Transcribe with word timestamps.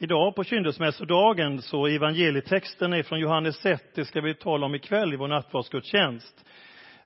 Idag 0.00 0.34
på 0.34 0.44
kyndelsmässodagen 0.44 1.62
så 1.62 1.86
evangelietexten 1.86 2.92
är 2.92 3.02
från 3.02 3.20
Johannes 3.20 3.66
1, 3.66 3.94
det 3.94 4.04
ska 4.04 4.20
vi 4.20 4.34
tala 4.34 4.66
om 4.66 4.74
ikväll 4.74 5.14
i 5.14 5.16
vår 5.16 5.28
nattvardsgudstjänst. 5.28 6.44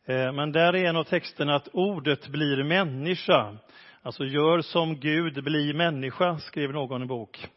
Eh, 0.05 0.33
men 0.33 0.53
där 0.53 0.77
är 0.77 0.85
en 0.85 0.97
av 0.97 1.05
texterna 1.05 1.55
att 1.55 1.69
ordet 1.73 2.29
blir 2.29 2.65
människa. 2.65 3.57
Alltså 4.03 4.25
gör 4.25 4.61
som 4.61 5.01
Gud, 5.01 5.45
bli 5.45 5.73
människa, 5.73 6.39
skrev 6.39 6.73
någon 6.73 7.03
i 7.03 7.07
bok. 7.07 7.49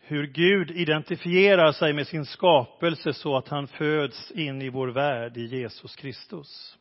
Hur 0.00 0.26
Gud 0.26 0.70
identifierar 0.70 1.72
sig 1.72 1.92
med 1.92 2.06
sin 2.06 2.26
skapelse 2.26 3.12
så 3.12 3.36
att 3.36 3.48
han 3.48 3.66
föds 3.66 4.30
in 4.30 4.62
i 4.62 4.68
vår 4.68 4.88
värld 4.88 5.36
i 5.36 5.44
Jesus 5.44 5.96
Kristus. 5.96 6.78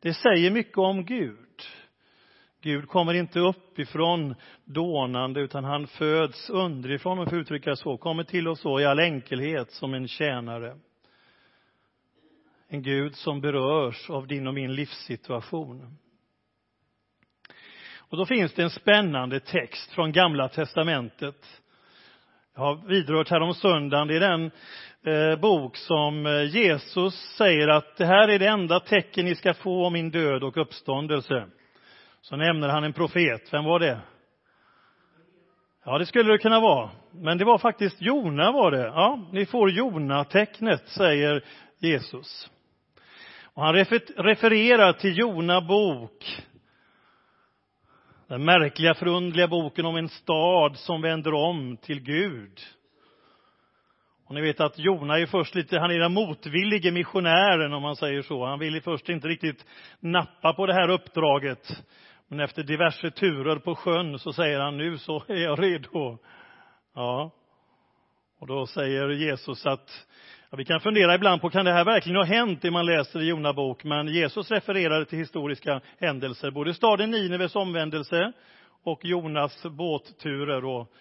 Det 0.00 0.14
säger 0.14 0.50
mycket 0.50 0.78
om 0.78 1.04
Gud. 1.04 1.47
Gud 2.60 2.88
kommer 2.88 3.14
inte 3.14 3.40
uppifrån 3.40 4.34
dånande, 4.64 5.40
utan 5.40 5.64
han 5.64 5.86
föds 5.86 6.50
underifrån, 6.50 7.12
om 7.12 7.18
jag 7.18 7.30
får 7.30 7.38
uttrycka 7.38 7.70
det 7.70 7.76
så, 7.76 7.96
kommer 7.96 8.24
till 8.24 8.48
oss 8.48 8.60
så 8.60 8.80
i 8.80 8.84
all 8.84 8.98
enkelhet 9.00 9.70
som 9.70 9.94
en 9.94 10.08
tjänare. 10.08 10.76
En 12.68 12.82
Gud 12.82 13.14
som 13.14 13.40
berörs 13.40 14.10
av 14.10 14.26
din 14.26 14.46
och 14.46 14.54
min 14.54 14.74
livssituation. 14.74 15.98
Och 17.96 18.16
då 18.16 18.26
finns 18.26 18.52
det 18.52 18.62
en 18.62 18.70
spännande 18.70 19.40
text 19.40 19.92
från 19.92 20.12
Gamla 20.12 20.48
testamentet. 20.48 21.62
Jag 22.54 22.62
har 22.62 22.88
vidrört 22.88 23.30
här 23.30 23.40
om 23.40 23.54
söndagen. 23.54 24.08
Det 24.08 24.16
är 24.16 24.20
den 24.20 24.50
eh, 25.02 25.40
bok 25.40 25.76
som 25.76 26.26
eh, 26.26 26.42
Jesus 26.42 27.14
säger 27.14 27.68
att 27.68 27.96
det 27.96 28.06
här 28.06 28.28
är 28.28 28.38
det 28.38 28.46
enda 28.46 28.80
tecken 28.80 29.24
ni 29.24 29.34
ska 29.34 29.54
få 29.54 29.86
om 29.86 29.92
min 29.92 30.10
död 30.10 30.42
och 30.42 30.56
uppståndelse. 30.56 31.46
Så 32.20 32.36
nämner 32.36 32.68
han 32.68 32.84
en 32.84 32.92
profet. 32.92 33.52
Vem 33.52 33.64
var 33.64 33.78
det? 33.78 34.00
Ja, 35.84 35.98
det 35.98 36.06
skulle 36.06 36.32
det 36.32 36.38
kunna 36.38 36.60
vara. 36.60 36.90
Men 37.12 37.38
det 37.38 37.44
var 37.44 37.58
faktiskt 37.58 38.02
Jona 38.02 38.52
var 38.52 38.70
det. 38.70 38.84
Ja, 38.86 39.28
ni 39.32 39.46
får 39.46 39.70
Jona-tecknet, 39.70 40.88
säger 40.88 41.44
Jesus. 41.78 42.50
Och 43.54 43.62
han 43.62 43.74
refererar 44.16 44.92
till 44.92 45.18
Jona 45.18 45.60
bok. 45.60 46.44
Den 48.28 48.44
märkliga, 48.44 48.94
förundliga 48.94 49.48
boken 49.48 49.86
om 49.86 49.96
en 49.96 50.08
stad 50.08 50.76
som 50.76 51.02
vänder 51.02 51.34
om 51.34 51.76
till 51.76 52.00
Gud. 52.00 52.60
Och 54.28 54.34
ni 54.34 54.40
vet 54.40 54.60
att 54.60 54.78
Jona 54.78 55.18
är 55.18 55.26
först 55.26 55.54
lite, 55.54 55.78
han 55.78 55.90
är 55.90 55.98
den 55.98 56.14
motvillige 56.14 56.90
missionären 56.90 57.72
om 57.72 57.82
man 57.82 57.96
säger 57.96 58.22
så. 58.22 58.46
Han 58.46 58.58
vill 58.58 58.82
först 58.82 59.08
inte 59.08 59.28
riktigt 59.28 59.66
nappa 60.00 60.52
på 60.52 60.66
det 60.66 60.74
här 60.74 60.90
uppdraget. 60.90 61.84
Men 62.28 62.40
efter 62.40 62.62
diverse 62.62 63.10
turer 63.10 63.56
på 63.56 63.74
sjön 63.74 64.18
så 64.18 64.32
säger 64.32 64.60
han, 64.60 64.76
nu 64.76 64.98
så 64.98 65.22
är 65.28 65.34
jag 65.34 65.62
redo. 65.62 66.18
Ja. 66.94 67.30
Och 68.38 68.46
då 68.46 68.66
säger 68.66 69.08
Jesus 69.08 69.66
att, 69.66 70.06
ja, 70.50 70.56
vi 70.56 70.64
kan 70.64 70.80
fundera 70.80 71.14
ibland 71.14 71.40
på, 71.40 71.50
kan 71.50 71.64
det 71.64 71.72
här 71.72 71.84
verkligen 71.84 72.16
ha 72.16 72.24
hänt, 72.24 72.62
det 72.62 72.70
man 72.70 72.86
läser 72.86 73.20
i 73.20 73.28
Jona 73.28 73.52
bok? 73.52 73.84
Men 73.84 74.08
Jesus 74.08 74.50
refererade 74.50 75.04
till 75.04 75.18
historiska 75.18 75.80
händelser, 76.00 76.50
både 76.50 76.74
staden 76.74 77.10
Nineves 77.10 77.56
omvändelse 77.56 78.32
och 78.84 79.04
Jonas 79.04 79.62
båtturer 79.62 80.64
och 80.64 80.92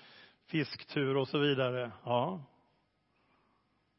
fisktur 0.52 1.18
och 1.18 1.28
så 1.28 1.38
vidare. 1.38 1.92
Ja. 2.06 2.42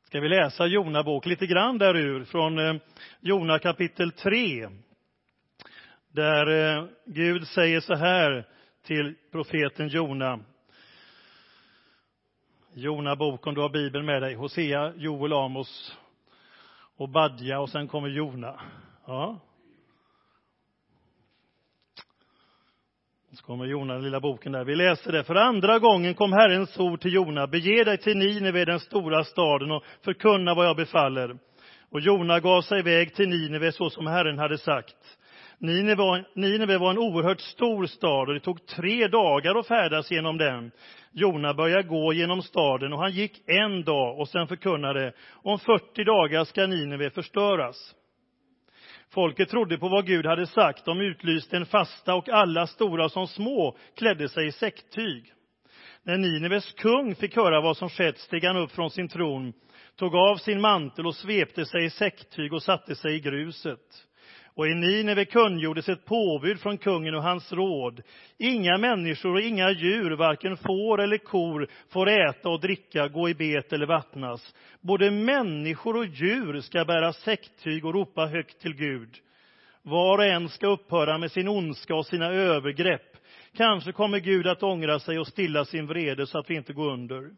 Ska 0.08 0.20
vi 0.20 0.28
läsa 0.28 0.66
Jona 0.66 1.02
bok 1.02 1.26
lite 1.26 1.46
grann 1.46 1.78
därur, 1.78 2.24
från 2.24 2.58
eh, 2.58 2.74
Jona 3.20 3.58
kapitel 3.58 4.12
3 4.12 4.68
där 6.12 6.76
eh, 6.76 6.84
Gud 7.06 7.46
säger 7.46 7.80
så 7.80 7.94
här 7.94 8.46
till 8.82 9.14
profeten 9.32 9.88
Jona. 9.88 10.40
Jona 12.72 13.16
bok, 13.16 13.46
om 13.46 13.54
du 13.54 13.60
har 13.60 13.68
Bibeln 13.68 14.06
med 14.06 14.22
dig. 14.22 14.34
Hosea, 14.34 14.92
Joel, 14.96 15.32
Amos 15.32 15.96
och 16.96 17.08
Badja 17.08 17.60
och 17.60 17.70
sen 17.70 17.88
kommer 17.88 18.08
Jona. 18.08 18.60
Ja. 19.06 19.40
Så 23.38 23.44
kommer 23.44 23.64
Jona, 23.64 23.94
den 23.94 24.02
lilla 24.02 24.20
boken 24.20 24.52
där. 24.52 24.64
Vi 24.64 24.76
läser 24.76 25.12
det. 25.12 25.24
För 25.24 25.34
andra 25.34 25.78
gången 25.78 26.14
kom 26.14 26.32
Herrens 26.32 26.78
ord 26.78 27.00
till 27.00 27.14
Jona. 27.14 27.46
Bege 27.46 27.84
dig 27.84 27.98
till 27.98 28.16
Nineve, 28.16 28.64
den 28.64 28.80
stora 28.80 29.24
staden, 29.24 29.70
och 29.70 29.84
förkunna 30.04 30.54
vad 30.54 30.66
jag 30.66 30.76
befaller. 30.76 31.38
Och 31.92 32.00
Jona 32.00 32.40
gav 32.40 32.60
sig 32.60 32.78
iväg 32.78 33.14
till 33.14 33.28
Nineve 33.28 33.72
så 33.72 33.90
som 33.90 34.06
Herren 34.06 34.38
hade 34.38 34.58
sagt. 34.58 34.96
Nineve 35.58 36.78
var 36.78 36.90
en 36.90 36.98
oerhört 36.98 37.40
stor 37.40 37.86
stad 37.86 38.28
och 38.28 38.34
det 38.34 38.40
tog 38.40 38.66
tre 38.66 39.08
dagar 39.08 39.58
att 39.58 39.66
färdas 39.66 40.10
genom 40.10 40.38
den. 40.38 40.70
Jona 41.12 41.54
började 41.54 41.88
gå 41.88 42.12
genom 42.12 42.42
staden 42.42 42.92
och 42.92 42.98
han 42.98 43.12
gick 43.12 43.48
en 43.48 43.84
dag 43.84 44.18
och 44.18 44.28
sen 44.28 44.48
förkunnade, 44.48 45.12
om 45.32 45.58
40 45.58 46.04
dagar 46.04 46.44
ska 46.44 46.66
Nineve 46.66 47.10
förstöras. 47.10 47.94
Folket 49.10 49.48
trodde 49.48 49.78
på 49.78 49.88
vad 49.88 50.06
Gud 50.06 50.26
hade 50.26 50.46
sagt. 50.46 50.84
De 50.84 51.00
utlyste 51.00 51.56
en 51.56 51.66
fasta 51.66 52.14
och 52.14 52.28
alla, 52.28 52.66
stora 52.66 53.08
som 53.08 53.26
små, 53.26 53.76
klädde 53.96 54.28
sig 54.28 54.46
i 54.46 54.52
säcktyg. 54.52 55.32
När 56.02 56.18
Nineves 56.18 56.72
kung 56.72 57.14
fick 57.14 57.36
höra 57.36 57.60
vad 57.60 57.76
som 57.76 57.88
skett 57.88 58.18
steg 58.18 58.44
han 58.44 58.56
upp 58.56 58.72
från 58.72 58.90
sin 58.90 59.08
tron, 59.08 59.52
tog 59.96 60.14
av 60.14 60.36
sin 60.36 60.60
mantel 60.60 61.06
och 61.06 61.14
svepte 61.14 61.66
sig 61.66 61.84
i 61.84 61.90
säcktyg 61.90 62.52
och 62.52 62.62
satte 62.62 62.94
sig 62.94 63.14
i 63.14 63.20
gruset. 63.20 64.07
Och 64.58 64.68
i 64.68 64.74
Nineve 64.74 65.24
kungjordes 65.24 65.88
ett 65.88 66.04
påbud 66.04 66.60
från 66.60 66.78
kungen 66.78 67.14
och 67.14 67.22
hans 67.22 67.52
råd. 67.52 68.02
Inga 68.38 68.78
människor 68.78 69.34
och 69.34 69.40
inga 69.40 69.70
djur, 69.70 70.10
varken 70.10 70.56
får 70.56 71.00
eller 71.00 71.18
kor, 71.18 71.68
får 71.88 72.08
äta 72.08 72.48
och 72.48 72.60
dricka, 72.60 73.08
gå 73.08 73.28
i 73.28 73.34
bet 73.34 73.72
eller 73.72 73.86
vattnas. 73.86 74.54
Både 74.80 75.10
människor 75.10 75.96
och 75.96 76.06
djur 76.06 76.60
ska 76.60 76.84
bära 76.84 77.12
säcktyg 77.12 77.84
och 77.84 77.94
ropa 77.94 78.26
högt 78.26 78.60
till 78.60 78.74
Gud. 78.74 79.10
Var 79.82 80.18
och 80.18 80.24
en 80.24 80.48
ska 80.48 80.66
upphöra 80.66 81.18
med 81.18 81.32
sin 81.32 81.48
ondska 81.48 81.94
och 81.94 82.06
sina 82.06 82.26
övergrepp. 82.26 83.16
Kanske 83.56 83.92
kommer 83.92 84.18
Gud 84.18 84.46
att 84.46 84.62
ångra 84.62 84.98
sig 84.98 85.18
och 85.18 85.26
stilla 85.26 85.64
sin 85.64 85.86
vrede 85.86 86.26
så 86.26 86.38
att 86.38 86.50
vi 86.50 86.54
inte 86.54 86.72
går 86.72 86.92
under. 86.92 87.30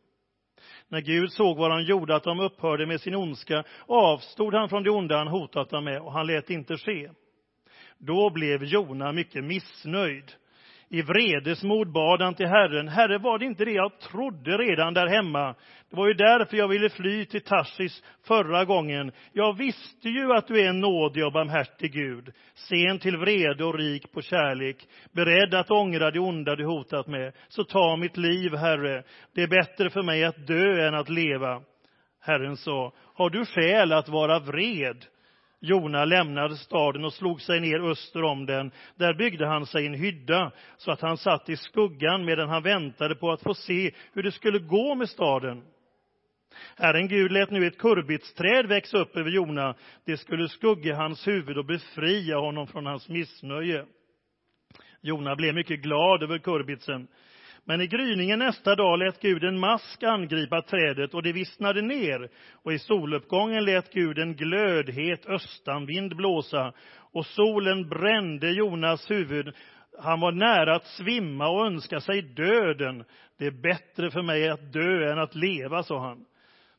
När 0.89 1.01
Gud 1.01 1.33
såg 1.33 1.57
vad 1.57 1.71
han 1.71 1.85
gjorde, 1.85 2.17
att 2.17 2.25
de 2.25 2.41
upphörde 2.41 2.87
med 2.87 3.01
sin 3.01 3.15
ondska, 3.15 3.65
avstod 3.87 4.55
han 4.55 4.69
från 4.69 4.83
det 4.83 4.91
onda 4.91 5.17
han 5.19 5.29
hotat 5.29 5.71
dem 5.71 5.85
med, 5.85 6.01
och 6.01 6.13
han 6.13 6.27
lät 6.27 6.51
inte 6.51 6.77
ske. 6.77 7.11
Då 7.99 8.31
blev 8.31 8.65
Jona 8.65 9.13
mycket 9.13 9.45
missnöjd. 9.45 10.33
I 10.93 11.03
vredesmod 11.03 11.93
bad 11.93 12.23
han 12.23 12.35
till 12.35 12.47
Herren. 12.47 12.89
Herre, 12.89 13.19
var 13.19 13.39
det 13.39 13.45
inte 13.45 13.65
det 13.65 13.73
jag 13.73 13.99
trodde 13.99 14.59
redan 14.59 14.95
där 14.95 15.07
hemma? 15.07 15.55
Det 15.91 15.97
var 15.97 16.09
ju 16.09 16.15
därför 16.15 16.57
jag 16.57 16.69
ville 16.69 16.89
fly 16.89 17.25
till 17.25 17.41
Tarsis 17.41 18.03
förra 18.27 18.65
gången. 18.65 19.13
Jag 19.33 19.57
visste 19.59 20.09
ju 20.09 20.33
att 20.33 20.47
du 20.47 20.61
är 20.61 20.69
en 20.69 20.81
nådig 20.81 21.27
och 21.27 21.33
barmhärtig 21.33 21.93
Gud, 21.93 22.33
sen 22.55 22.99
till 22.99 23.17
vrede 23.17 23.65
och 23.65 23.79
rik 23.79 24.13
på 24.13 24.23
kärlek, 24.23 24.77
beredd 25.13 25.55
att 25.55 25.71
ångra 25.71 26.11
det 26.11 26.21
onda 26.21 26.57
du 26.57 26.65
hotat 26.65 27.07
med. 27.07 27.33
Så 27.49 27.65
ta 27.65 27.97
mitt 27.97 28.17
liv, 28.17 28.55
Herre. 28.55 29.03
Det 29.35 29.43
är 29.43 29.49
bättre 29.49 29.91
för 29.91 30.03
mig 30.03 30.25
att 30.25 30.47
dö 30.47 30.89
än 30.89 30.95
att 30.95 31.09
leva. 31.09 31.63
Herren 32.21 32.57
sa, 32.57 32.93
har 33.15 33.31
du 33.31 33.45
skäl 33.45 33.93
att 33.93 34.09
vara 34.09 34.39
vred? 34.39 35.05
Jona 35.61 36.05
lämnade 36.05 36.57
staden 36.57 37.05
och 37.05 37.13
slog 37.13 37.41
sig 37.41 37.61
ner 37.61 37.81
öster 37.81 38.25
om 38.25 38.47
den. 38.47 38.71
Där 38.97 39.15
byggde 39.15 39.47
han 39.47 39.67
sig 39.67 39.87
en 39.87 39.95
hydda, 39.95 40.53
så 40.77 40.91
att 40.91 41.01
han 41.01 41.17
satt 41.17 41.49
i 41.49 41.57
skuggan 41.57 42.25
medan 42.25 42.49
han 42.49 42.63
väntade 42.63 43.15
på 43.15 43.33
att 43.33 43.43
få 43.43 43.55
se 43.55 43.91
hur 44.13 44.23
det 44.23 44.33
skulle 44.33 44.59
gå 44.59 44.95
med 44.95 45.09
staden. 45.09 45.63
Herren 46.77 47.09
Gud 47.09 47.33
lät 47.33 47.51
nu 47.51 47.67
ett 47.67 47.79
kurbitsträd 47.79 48.67
växa 48.67 48.99
upp 48.99 49.17
över 49.17 49.31
Jona. 49.31 49.75
Det 50.05 50.17
skulle 50.17 50.49
skugga 50.49 50.97
hans 50.97 51.27
huvud 51.27 51.59
och 51.59 51.65
befria 51.65 52.39
honom 52.39 52.67
från 52.67 52.87
hans 52.87 53.09
missnöje. 53.09 53.87
Jona 55.01 55.37
blev 55.37 55.55
mycket 55.55 55.81
glad 55.81 56.23
över 56.23 56.39
kurbitsen. 56.39 57.09
Men 57.65 57.81
i 57.81 57.87
gryningen 57.87 58.39
nästa 58.39 58.75
dag 58.75 58.99
lät 58.99 59.21
Gud 59.21 59.45
en 59.45 59.59
mask 59.59 60.03
angripa 60.03 60.63
trädet 60.63 61.15
och 61.15 61.23
det 61.23 61.33
vissnade 61.33 61.83
ner. 61.83 62.29
Och 62.53 62.73
i 62.73 62.79
soluppgången 62.79 63.65
lät 63.65 63.93
Gud 63.93 64.19
en 64.19 64.37
glödhet 64.37 65.27
östanvind 65.27 66.17
blåsa 66.17 66.73
och 67.13 67.27
solen 67.27 67.89
brände 67.89 68.51
Jonas 68.51 69.11
huvud. 69.11 69.55
Han 70.03 70.21
var 70.21 70.33
nära 70.33 70.77
att 70.77 70.87
svimma 70.87 71.49
och 71.49 71.67
önska 71.67 72.01
sig 72.01 72.23
döden. 72.23 73.05
Det 73.39 73.47
är 73.47 73.63
bättre 73.63 74.11
för 74.11 74.23
mig 74.23 74.49
att 74.49 74.73
dö 74.73 75.13
än 75.13 75.19
att 75.19 75.35
leva, 75.35 75.83
sa 75.83 76.01
han. 76.01 76.25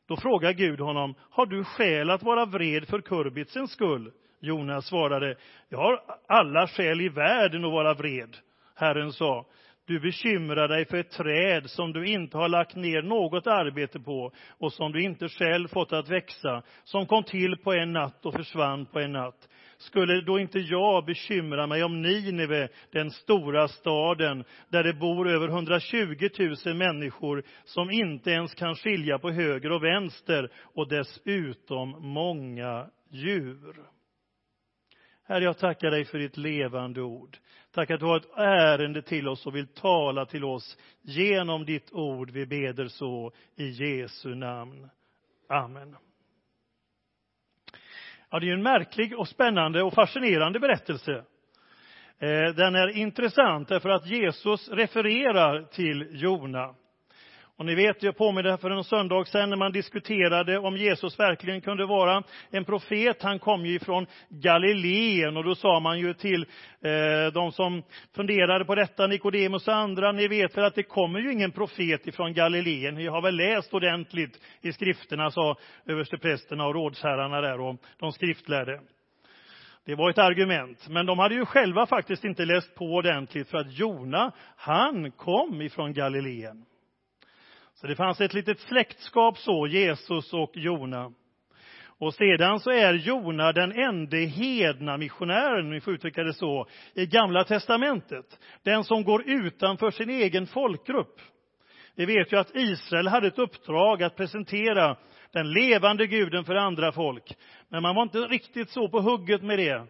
Då 0.08 0.16
frågade 0.16 0.54
Gud 0.54 0.80
honom, 0.80 1.14
har 1.30 1.46
du 1.46 1.64
skäl 1.64 2.10
att 2.10 2.22
vara 2.22 2.44
vred 2.44 2.88
för 2.88 3.00
kurbitsens 3.00 3.72
skull? 3.72 4.12
Jonas 4.40 4.86
svarade, 4.86 5.36
jag 5.68 5.78
har 5.78 6.00
alla 6.28 6.66
skäl 6.66 7.00
i 7.00 7.08
världen 7.08 7.64
att 7.64 7.72
vara 7.72 7.94
vred. 7.94 8.36
Herren 8.74 9.12
sa, 9.12 9.46
du 9.86 10.00
bekymrar 10.00 10.68
dig 10.68 10.84
för 10.84 10.96
ett 10.96 11.10
träd 11.10 11.70
som 11.70 11.92
du 11.92 12.06
inte 12.06 12.36
har 12.36 12.48
lagt 12.48 12.76
ner 12.76 13.02
något 13.02 13.46
arbete 13.46 14.00
på 14.00 14.32
och 14.58 14.72
som 14.72 14.92
du 14.92 15.02
inte 15.02 15.28
själv 15.28 15.68
fått 15.68 15.92
att 15.92 16.08
växa, 16.08 16.62
som 16.84 17.06
kom 17.06 17.24
till 17.24 17.56
på 17.56 17.72
en 17.72 17.92
natt 17.92 18.26
och 18.26 18.34
försvann 18.34 18.86
på 18.86 19.00
en 19.00 19.12
natt. 19.12 19.48
skulle 19.78 20.20
då 20.20 20.38
inte 20.38 20.58
jag 20.58 21.04
bekymra 21.04 21.66
mig 21.66 21.84
om 21.84 22.02
Nineve, 22.02 22.68
den 22.92 23.10
stora 23.10 23.68
staden, 23.68 24.44
där 24.68 24.84
det 24.84 24.94
bor 24.94 25.28
över 25.28 25.48
120 25.48 26.28
000 26.66 26.76
människor 26.76 27.42
som 27.64 27.90
inte 27.90 28.30
ens 28.30 28.54
kan 28.54 28.74
skilja 28.74 29.18
på 29.18 29.30
höger 29.30 29.72
och 29.72 29.84
vänster 29.84 30.50
och 30.74 30.88
dessutom 30.88 31.90
många 32.12 32.86
djur. 33.10 33.92
Herre, 35.32 35.44
jag 35.44 35.58
tackar 35.58 35.90
dig 35.90 36.04
för 36.04 36.18
ditt 36.18 36.36
levande 36.36 37.02
ord. 37.02 37.38
Tack 37.70 37.90
att 37.90 38.00
du 38.00 38.06
har 38.06 38.16
ett 38.16 38.30
ärende 38.36 39.02
till 39.02 39.28
oss 39.28 39.46
och 39.46 39.56
vill 39.56 39.66
tala 39.66 40.26
till 40.26 40.44
oss 40.44 40.78
genom 41.02 41.64
ditt 41.64 41.92
ord. 41.92 42.30
Vi 42.30 42.46
beder 42.46 42.88
så 42.88 43.32
i 43.56 43.68
Jesu 43.68 44.34
namn. 44.34 44.90
Amen. 45.48 45.96
Ja, 48.30 48.40
det 48.40 48.48
är 48.48 48.52
en 48.52 48.62
märklig 48.62 49.18
och 49.18 49.28
spännande 49.28 49.82
och 49.82 49.94
fascinerande 49.94 50.60
berättelse. 50.60 51.12
Eh, 52.18 52.54
den 52.54 52.74
är 52.74 52.96
intressant 52.96 53.68
därför 53.68 53.88
att 53.88 54.06
Jesus 54.06 54.68
refererar 54.68 55.62
till 55.62 56.08
Jona. 56.10 56.74
Och 57.62 57.66
ni 57.66 57.74
vet, 57.74 58.02
jag 58.02 58.16
påminner 58.16 58.56
för 58.56 58.70
en 58.70 58.84
söndag 58.84 59.24
sedan 59.24 59.50
när 59.50 59.56
man 59.56 59.72
diskuterade 59.72 60.58
om 60.58 60.76
Jesus 60.76 61.18
verkligen 61.18 61.60
kunde 61.60 61.86
vara 61.86 62.22
en 62.50 62.64
profet. 62.64 63.22
Han 63.22 63.38
kom 63.38 63.66
ju 63.66 63.74
ifrån 63.74 64.06
Galileen 64.28 65.36
och 65.36 65.44
då 65.44 65.54
sa 65.54 65.80
man 65.80 65.98
ju 65.98 66.14
till 66.14 66.46
eh, 66.82 67.32
de 67.34 67.52
som 67.52 67.82
funderade 68.14 68.64
på 68.64 68.74
detta, 68.74 69.06
Nikodemus 69.06 69.68
och 69.68 69.74
andra, 69.74 70.12
ni 70.12 70.28
vet 70.28 70.56
väl 70.56 70.64
att 70.64 70.74
det 70.74 70.82
kommer 70.82 71.20
ju 71.20 71.32
ingen 71.32 71.52
profet 71.52 72.06
ifrån 72.06 72.34
Galileen. 72.34 72.94
Ni 72.94 73.06
har 73.06 73.22
väl 73.22 73.36
läst 73.36 73.74
ordentligt 73.74 74.40
i 74.60 74.72
skrifterna, 74.72 75.30
sa 75.30 75.56
översteprästerna 75.86 76.66
och 76.66 76.74
rådsherrarna 76.74 77.40
där 77.40 77.60
och 77.60 77.76
de 77.98 78.12
skriftlärde. 78.12 78.80
Det 79.84 79.94
var 79.94 80.10
ett 80.10 80.18
argument, 80.18 80.88
men 80.88 81.06
de 81.06 81.18
hade 81.18 81.34
ju 81.34 81.44
själva 81.44 81.86
faktiskt 81.86 82.24
inte 82.24 82.44
läst 82.44 82.74
på 82.74 82.84
ordentligt 82.84 83.48
för 83.48 83.58
att 83.58 83.78
Jona, 83.78 84.32
han 84.56 85.10
kom 85.10 85.62
ifrån 85.62 85.92
Galileen. 85.92 86.64
Så 87.82 87.88
det 87.88 87.96
fanns 87.96 88.20
ett 88.20 88.34
litet 88.34 88.60
släktskap 88.60 89.38
så, 89.38 89.66
Jesus 89.66 90.32
och 90.32 90.50
Jona. 90.54 91.12
Och 91.98 92.14
sedan 92.14 92.60
så 92.60 92.70
är 92.70 92.94
Jona 92.94 93.52
den 93.52 93.72
enda 93.72 94.16
hedna 94.16 94.96
missionären, 94.96 95.66
om 95.66 95.70
vi 95.70 95.80
får 95.80 95.94
uttrycka 95.94 96.22
det 96.22 96.34
så, 96.34 96.66
i 96.94 97.06
Gamla 97.06 97.44
testamentet. 97.44 98.38
Den 98.64 98.84
som 98.84 99.04
går 99.04 99.22
utanför 99.26 99.90
sin 99.90 100.10
egen 100.10 100.46
folkgrupp. 100.46 101.20
Vi 101.94 102.06
vet 102.06 102.32
ju 102.32 102.36
att 102.36 102.56
Israel 102.56 103.08
hade 103.08 103.26
ett 103.26 103.38
uppdrag 103.38 104.02
att 104.02 104.16
presentera 104.16 104.96
den 105.32 105.52
levande 105.52 106.06
guden 106.06 106.44
för 106.44 106.54
andra 106.54 106.92
folk. 106.92 107.36
Men 107.68 107.82
man 107.82 107.94
var 107.94 108.02
inte 108.02 108.18
riktigt 108.18 108.70
så 108.70 108.88
på 108.88 109.00
hugget 109.00 109.42
med 109.42 109.58
det. 109.58 109.86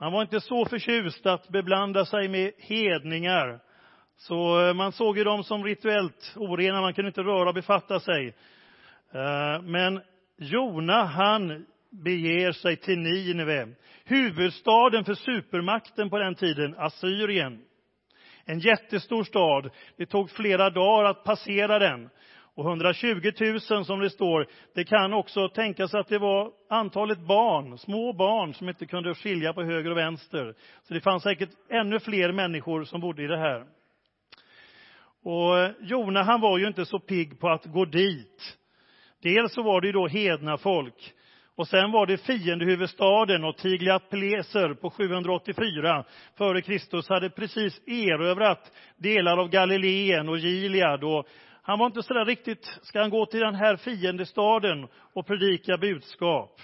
Man 0.00 0.12
var 0.12 0.22
inte 0.22 0.40
så 0.40 0.64
förtjust 0.66 1.26
att 1.26 1.48
beblanda 1.48 2.04
sig 2.04 2.28
med 2.28 2.52
hedningar. 2.58 3.60
Så 4.16 4.68
eh, 4.68 4.74
man 4.74 4.92
såg 4.92 5.18
ju 5.18 5.24
dem 5.24 5.44
som 5.44 5.64
rituellt 5.64 6.34
orena, 6.36 6.80
man 6.80 6.94
kunde 6.94 7.08
inte 7.08 7.22
röra 7.22 7.48
och 7.48 7.54
befatta 7.54 8.00
sig. 8.00 8.34
Eh, 9.12 9.62
men 9.62 10.00
Jona, 10.38 11.04
han 11.04 11.66
beger 11.90 12.52
sig 12.52 12.76
till 12.76 12.98
Nineve, 12.98 13.68
huvudstaden 14.04 15.04
för 15.04 15.14
supermakten 15.14 16.10
på 16.10 16.18
den 16.18 16.34
tiden, 16.34 16.74
Assyrien. 16.78 17.60
En 18.44 18.58
jättestor 18.58 19.24
stad. 19.24 19.70
Det 19.96 20.06
tog 20.06 20.30
flera 20.30 20.70
dagar 20.70 21.04
att 21.10 21.24
passera 21.24 21.78
den. 21.78 22.10
Och 22.56 22.66
120 22.66 23.32
000 23.70 23.84
som 23.84 24.00
det 24.00 24.10
står, 24.10 24.46
det 24.74 24.84
kan 24.84 25.14
också 25.14 25.48
tänkas 25.48 25.94
att 25.94 26.08
det 26.08 26.18
var 26.18 26.52
antalet 26.68 27.18
barn, 27.18 27.78
små 27.78 28.12
barn, 28.12 28.54
som 28.54 28.68
inte 28.68 28.86
kunde 28.86 29.14
skilja 29.14 29.52
på 29.52 29.62
höger 29.62 29.90
och 29.90 29.96
vänster. 29.96 30.54
Så 30.82 30.94
det 30.94 31.00
fanns 31.00 31.22
säkert 31.22 31.50
ännu 31.70 32.00
fler 32.00 32.32
människor 32.32 32.84
som 32.84 33.00
bodde 33.00 33.22
i 33.22 33.26
det 33.26 33.38
här. 33.38 33.64
Och 35.24 35.58
eh, 35.58 35.70
Jona, 35.80 36.22
han 36.22 36.40
var 36.40 36.58
ju 36.58 36.66
inte 36.66 36.84
så 36.84 36.98
pigg 36.98 37.40
på 37.40 37.48
att 37.48 37.64
gå 37.64 37.84
dit. 37.84 38.58
Dels 39.22 39.52
så 39.54 39.62
var 39.62 39.80
det 39.80 39.86
ju 39.86 39.92
då 39.92 40.06
hedna 40.06 40.58
folk. 40.58 41.14
Och 41.56 41.68
sen 41.68 41.92
var 41.92 42.06
det 42.06 42.16
fiendehuvudstaden 42.16 43.44
och 43.44 43.56
Tiglat-Pileser 43.56 44.74
på 44.74 44.90
784 44.90 46.04
före 46.38 46.62
Kristus 46.62 47.08
hade 47.08 47.30
precis 47.30 47.80
erövrat 47.86 48.72
delar 48.96 49.36
av 49.36 49.48
Galileen 49.48 50.28
och 50.28 50.38
Gilead. 50.38 51.04
Och 51.04 51.26
han 51.62 51.78
var 51.78 51.86
inte 51.86 52.02
så 52.02 52.14
där 52.14 52.24
riktigt, 52.24 52.78
ska 52.82 53.00
han 53.00 53.10
gå 53.10 53.26
till 53.26 53.40
den 53.40 53.54
här 53.54 53.76
fiendestaden 53.76 54.88
och 55.14 55.26
predika 55.26 55.76
budskap? 55.76 56.60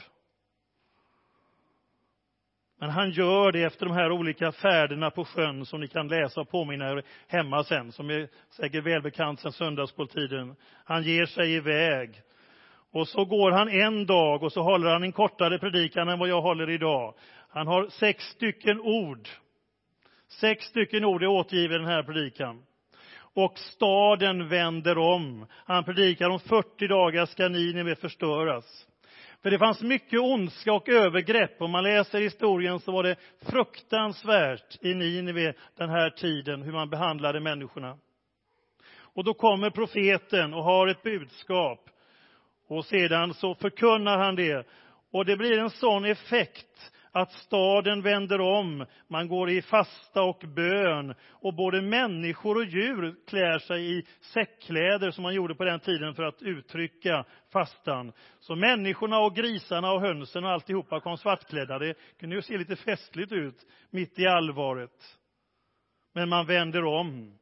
Men 2.80 2.90
han 2.90 3.10
gör 3.10 3.52
det 3.52 3.62
efter 3.62 3.86
de 3.86 3.94
här 3.94 4.12
olika 4.12 4.52
färderna 4.52 5.10
på 5.10 5.24
sjön 5.24 5.66
som 5.66 5.80
ni 5.80 5.88
kan 5.88 6.08
läsa 6.08 6.40
och 6.40 6.50
påminna 6.50 6.90
er 6.90 7.02
hemma 7.26 7.64
sen, 7.64 7.92
som 7.92 8.10
är 8.10 8.28
säkert 8.50 8.86
välbekant 8.86 9.40
sen 9.40 9.52
söndagsskoltiden. 9.52 10.56
Han 10.84 11.02
ger 11.02 11.26
sig 11.26 11.54
iväg. 11.54 12.22
Och 12.92 13.08
så 13.08 13.24
går 13.24 13.50
han 13.50 13.68
en 13.68 14.06
dag 14.06 14.42
och 14.42 14.52
så 14.52 14.62
håller 14.62 14.90
han 14.90 15.02
en 15.02 15.12
kortare 15.12 15.58
predikan 15.58 16.08
än 16.08 16.18
vad 16.18 16.28
jag 16.28 16.42
håller 16.42 16.70
idag. 16.70 17.14
Han 17.48 17.66
har 17.66 17.86
sex 17.88 18.24
stycken 18.24 18.80
ord. 18.80 19.28
Sex 20.28 20.64
stycken 20.64 21.04
ord 21.04 21.22
är 21.22 21.26
återgivna 21.26 21.74
i 21.74 21.78
den 21.78 21.86
här 21.86 22.02
predikan. 22.02 22.62
Och 23.34 23.58
staden 23.58 24.48
vänder 24.48 24.98
om. 24.98 25.46
Han 25.52 25.84
predikar 25.84 26.30
om 26.30 26.40
40 26.40 26.86
dagar 26.86 27.26
ska 27.26 27.48
Nineve 27.48 27.94
förstöras. 27.94 28.86
För 29.42 29.50
det 29.50 29.58
fanns 29.58 29.82
mycket 29.82 30.20
ondska 30.20 30.72
och 30.72 30.88
övergrepp. 30.88 31.62
Om 31.62 31.70
man 31.70 31.84
läser 31.84 32.20
historien 32.20 32.80
så 32.80 32.92
var 32.92 33.02
det 33.02 33.16
fruktansvärt 33.50 34.84
i 34.84 34.94
Nineve 34.94 35.54
den 35.76 35.90
här 35.90 36.10
tiden, 36.10 36.62
hur 36.62 36.72
man 36.72 36.90
behandlade 36.90 37.40
människorna. 37.40 37.98
Och 38.92 39.24
då 39.24 39.34
kommer 39.34 39.70
profeten 39.70 40.54
och 40.54 40.64
har 40.64 40.86
ett 40.86 41.02
budskap. 41.02 41.90
Och 42.68 42.84
sedan 42.84 43.34
så 43.34 43.54
förkunnar 43.54 44.18
han 44.18 44.36
det. 44.36 44.66
Och 45.12 45.24
det 45.24 45.36
blir 45.36 45.58
en 45.58 45.70
sån 45.70 46.04
effekt 46.04 46.92
att 47.12 47.32
staden 47.32 48.02
vänder 48.02 48.40
om, 48.40 48.86
man 49.08 49.28
går 49.28 49.50
i 49.50 49.62
fasta 49.62 50.22
och 50.22 50.44
bön 50.56 51.14
och 51.30 51.54
både 51.54 51.82
människor 51.82 52.56
och 52.56 52.64
djur 52.64 53.14
klär 53.26 53.58
sig 53.58 53.98
i 53.98 54.06
säckkläder 54.20 55.10
som 55.10 55.22
man 55.22 55.34
gjorde 55.34 55.54
på 55.54 55.64
den 55.64 55.80
tiden 55.80 56.14
för 56.14 56.22
att 56.22 56.42
uttrycka 56.42 57.24
fastan. 57.52 58.12
Så 58.40 58.56
människorna 58.56 59.18
och 59.18 59.34
grisarna 59.34 59.92
och 59.92 60.00
hönsen 60.00 60.44
och 60.44 60.50
alltihopa 60.50 61.00
kom 61.00 61.16
svartklädda. 61.16 61.78
Det 61.78 61.94
kunde 62.20 62.36
ju 62.36 62.42
se 62.42 62.58
lite 62.58 62.76
festligt 62.76 63.32
ut 63.32 63.66
mitt 63.90 64.18
i 64.18 64.26
allvaret. 64.26 65.18
Men 66.14 66.28
man 66.28 66.46
vänder 66.46 66.84
om. 66.84 67.38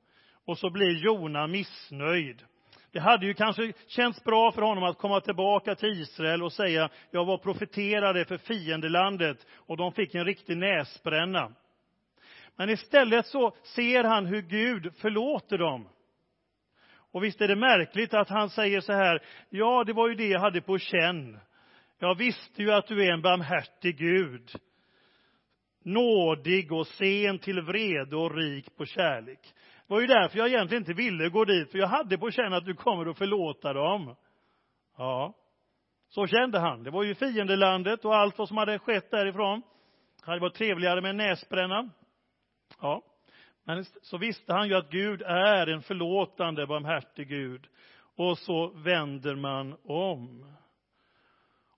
Och 0.47 0.59
så 0.59 0.71
blir 0.71 1.05
Jona 1.05 1.47
missnöjd. 1.47 2.45
Det 2.93 3.01
hade 3.01 3.27
ju 3.27 3.35
kanske 3.35 3.73
känts 3.87 4.25
bra 4.25 4.53
för 4.53 4.63
honom 4.63 4.85
att 4.85 4.99
komma 4.99 5.21
tillbaka 5.21 5.75
till 5.75 5.89
Israel 5.89 6.43
och 6.43 6.53
säga, 6.53 6.89
jag 7.11 7.25
var 7.25 7.39
profeterade 7.39 8.25
för 8.25 8.39
fiendelandet 8.39 9.47
och 9.55 9.77
de 9.77 9.93
fick 9.93 10.15
en 10.15 10.25
riktig 10.25 10.57
näsbränna. 10.57 11.53
Men 12.57 12.71
istället 12.71 13.27
så 13.27 13.57
ser 13.63 14.05
han 14.05 14.27
hur 14.27 14.43
Gud 14.43 14.95
förlåter 14.97 15.59
dem. 15.59 15.89
Och 17.13 17.25
visst 17.25 17.41
är 17.41 17.49
det 17.49 17.57
märkligt 17.57 18.15
att 18.15 18.29
han 18.29 18.51
säger 18.51 18.81
så 18.81 18.93
här, 18.93 19.23
ja, 19.51 19.85
det 19.85 19.93
var 19.93 20.09
ju 20.09 20.15
det 20.15 20.29
jag 20.29 20.41
hade 20.41 20.61
på 20.61 20.79
känn. 20.79 21.39
Jag 21.99 22.15
visste 22.15 22.63
ju 22.63 22.73
att 22.73 22.87
du 22.87 23.05
är 23.05 23.13
en 23.13 23.23
barmhärtig 23.23 23.97
Gud. 23.99 24.51
Nådig 25.85 26.73
och 26.73 26.87
sen 26.87 27.39
till 27.39 27.61
vrede 27.61 28.17
och 28.17 28.37
rik 28.37 28.77
på 28.77 28.87
kärlek. 28.87 29.55
Det 29.89 29.95
var 29.95 30.01
ju 30.01 30.07
därför 30.07 30.39
jag 30.39 30.49
egentligen 30.49 30.83
inte 30.83 30.93
ville 30.93 31.29
gå 31.29 31.45
dit, 31.45 31.71
för 31.71 31.79
jag 31.79 31.87
hade 31.87 32.19
på 32.19 32.31
känn 32.31 32.53
att 32.53 32.65
du 32.65 32.75
kommer 32.75 33.11
att 33.11 33.19
förlåta 33.19 33.73
dem. 33.73 34.17
Ja, 34.97 35.35
så 36.09 36.27
kände 36.27 36.59
han. 36.59 36.83
Det 36.83 36.91
var 36.91 37.03
ju 37.03 37.15
fiendelandet 37.15 38.05
och 38.05 38.17
allt 38.17 38.39
vad 38.39 38.49
som 38.49 38.57
hade 38.57 38.79
skett 38.79 39.11
därifrån. 39.11 39.63
Det 40.21 40.27
hade 40.27 40.41
varit 40.41 40.55
trevligare 40.55 41.01
med 41.01 41.11
en 41.11 41.17
näsbränna. 41.17 41.91
Ja, 42.81 43.03
men 43.65 43.85
så 43.85 44.19
visste 44.19 44.53
han 44.53 44.69
ju 44.69 44.75
att 44.75 44.91
Gud 44.91 45.23
är 45.23 45.67
en 45.67 45.83
förlåtande, 45.83 46.67
barmhärtig 46.67 47.29
Gud. 47.29 47.67
Och 48.17 48.39
så 48.39 48.69
vänder 48.69 49.35
man 49.35 49.77
om. 49.85 50.55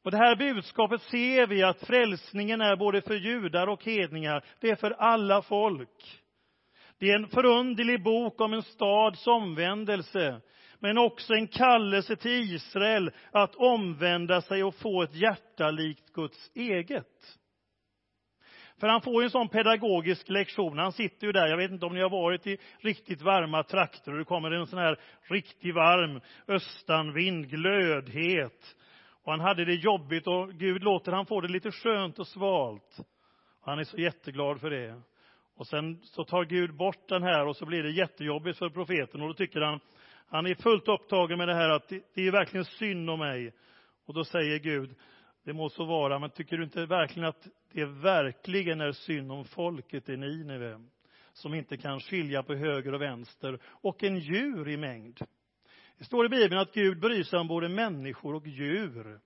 Och 0.03 0.11
det 0.11 0.17
här 0.17 0.37
budskapet 0.37 1.03
ser 1.03 1.47
vi 1.47 1.63
att 1.63 1.87
frälsningen 1.87 2.61
är 2.61 2.77
både 2.77 3.03
för 3.03 3.15
judar 3.15 3.67
och 3.67 3.85
hedningar. 3.85 4.45
Det 4.61 4.71
är 4.71 4.77
för 4.77 4.91
alla 4.91 5.43
folk. 5.43 6.20
Det 7.01 7.11
är 7.11 7.17
en 7.17 7.29
förunderlig 7.29 8.03
bok 8.03 8.41
om 8.41 8.53
en 8.53 8.63
stads 8.63 9.27
omvändelse, 9.27 10.41
men 10.79 10.99
också 10.99 11.35
en 11.35 11.49
kallelse 11.49 12.17
till 12.17 12.55
Israel 12.55 13.11
att 13.33 13.55
omvända 13.55 14.41
sig 14.43 14.65
och 14.65 14.75
få 14.75 15.03
ett 15.03 15.15
hjärta 15.15 15.71
likt 15.71 16.13
Guds 16.13 16.51
eget. 16.55 17.39
För 18.81 18.89
han 18.89 19.01
får 19.01 19.23
ju 19.23 19.25
en 19.25 19.31
sån 19.31 19.49
pedagogisk 19.49 20.29
lektion. 20.29 20.79
Han 20.79 20.93
sitter 20.93 21.27
ju 21.27 21.33
där, 21.33 21.47
jag 21.47 21.57
vet 21.57 21.71
inte 21.71 21.87
om 21.87 21.95
ni 21.95 22.01
har 22.01 22.11
varit 22.11 22.47
i 22.47 22.59
riktigt 22.79 23.23
varma 23.23 23.63
trakter 23.63 24.13
och 24.13 24.19
det 24.19 24.25
kommer 24.25 24.51
en 24.51 24.67
sån 24.67 24.79
här 24.79 24.99
riktigt 25.23 25.75
varm 25.75 26.21
östanvind, 26.49 27.51
glödhet. 27.51 28.77
Och 29.23 29.33
han 29.33 29.41
hade 29.41 29.65
det 29.65 29.75
jobbigt 29.75 30.27
och 30.27 30.53
Gud 30.53 30.83
låter 30.83 31.13
han 31.13 31.27
få 31.27 31.41
det 31.41 31.49
lite 31.49 31.71
skönt 31.71 32.19
och 32.19 32.27
svalt. 32.27 32.97
Han 33.61 33.79
är 33.79 33.85
så 33.85 33.97
jätteglad 33.97 34.61
för 34.61 34.71
det. 34.71 35.03
Och 35.61 35.67
sen 35.67 35.99
så 36.03 36.25
tar 36.25 36.45
Gud 36.45 36.77
bort 36.77 37.09
den 37.09 37.23
här 37.23 37.47
och 37.47 37.57
så 37.57 37.67
blir 37.67 37.83
det 37.83 37.91
jättejobbigt 37.91 38.59
för 38.59 38.69
profeten 38.69 39.21
och 39.21 39.29
då 39.29 39.35
tycker 39.35 39.61
han, 39.61 39.81
han 40.27 40.47
är 40.47 40.55
fullt 40.55 40.89
upptagen 40.89 41.39
med 41.39 41.49
det 41.49 41.55
här 41.55 41.71
att 41.71 41.89
det, 41.89 42.03
det 42.15 42.27
är 42.27 42.33
verkligen 42.33 42.65
synd 42.65 43.11
om 43.11 43.19
mig. 43.19 43.53
Och 44.07 44.15
då 44.15 44.25
säger 44.25 44.59
Gud, 44.59 44.95
det 45.45 45.53
må 45.53 45.69
så 45.69 45.85
vara, 45.85 46.19
men 46.19 46.31
tycker 46.31 46.57
du 46.57 46.65
inte 46.65 46.87
verkligen 46.87 47.29
att 47.29 47.49
det 47.73 47.85
verkligen 47.85 48.81
är 48.81 48.93
synd 48.93 49.33
om 49.33 49.45
folket 49.45 50.09
i 50.09 50.17
Nineve? 50.17 50.81
Som 51.33 51.55
inte 51.55 51.77
kan 51.77 52.01
skilja 52.01 52.43
på 52.43 52.55
höger 52.55 52.95
och 52.95 53.03
vänster 53.03 53.59
och 53.65 54.05
en 54.05 54.19
djur 54.19 54.69
i 54.69 54.77
mängd. 54.77 55.19
Det 55.99 56.05
står 56.05 56.27
i 56.27 56.29
Bibeln 56.29 56.61
att 56.61 56.75
Gud 56.75 57.01
bryr 57.01 57.23
sig 57.23 57.39
om 57.39 57.49
både 57.49 57.69
människor 57.69 58.35
och 58.35 58.47
djur. 58.47 59.21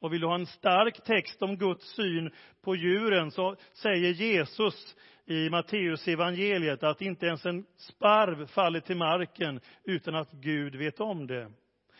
Och 0.00 0.12
vill 0.12 0.20
du 0.20 0.26
ha 0.26 0.34
en 0.34 0.46
stark 0.46 1.04
text 1.04 1.42
om 1.42 1.56
Guds 1.56 1.94
syn 1.94 2.30
på 2.62 2.76
djuren 2.76 3.30
så 3.30 3.56
säger 3.72 4.12
Jesus 4.12 4.96
i 5.26 5.50
Matteus 5.50 6.08
evangeliet 6.08 6.82
att 6.82 7.02
inte 7.02 7.26
ens 7.26 7.46
en 7.46 7.66
sparv 7.76 8.46
faller 8.46 8.80
till 8.80 8.96
marken 8.96 9.60
utan 9.84 10.14
att 10.14 10.32
Gud 10.32 10.74
vet 10.74 11.00
om 11.00 11.26
det. 11.26 11.52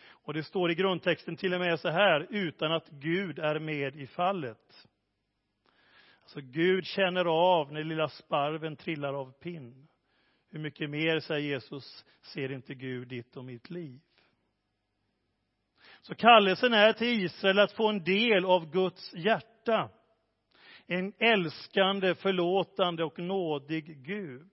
Och 0.09 0.33
det 0.33 0.43
står 0.43 0.71
i 0.71 0.75
grundtexten 0.75 1.35
till 1.35 1.53
och 1.53 1.59
med 1.59 1.79
så 1.79 1.89
här, 1.89 2.27
utan 2.29 2.71
att 2.71 2.89
Gud 2.89 3.39
är 3.39 3.59
med 3.59 3.95
i 3.95 4.07
fallet. 4.07 4.87
Alltså 6.21 6.41
Gud 6.41 6.85
känner 6.85 7.25
av 7.25 7.71
när 7.73 7.83
lilla 7.83 8.09
sparven 8.09 8.75
trillar 8.75 9.13
av 9.13 9.31
pinn. 9.31 9.87
Hur 10.49 10.59
mycket 10.59 10.89
mer, 10.89 11.19
säger 11.19 11.49
Jesus, 11.49 12.05
ser 12.21 12.51
inte 12.51 12.75
Gud 12.75 13.07
ditt 13.07 13.37
och 13.37 13.45
mitt 13.45 13.69
liv? 13.69 13.99
Så 16.01 16.15
kallelsen 16.15 16.73
är 16.73 16.93
till 16.93 17.23
Israel 17.25 17.59
att 17.59 17.71
få 17.71 17.87
en 17.89 18.03
del 18.03 18.45
av 18.45 18.71
Guds 18.71 19.13
hjärta. 19.13 19.89
En 20.87 21.13
älskande, 21.19 22.15
förlåtande 22.15 23.03
och 23.03 23.19
nådig 23.19 24.05
Gud. 24.05 24.51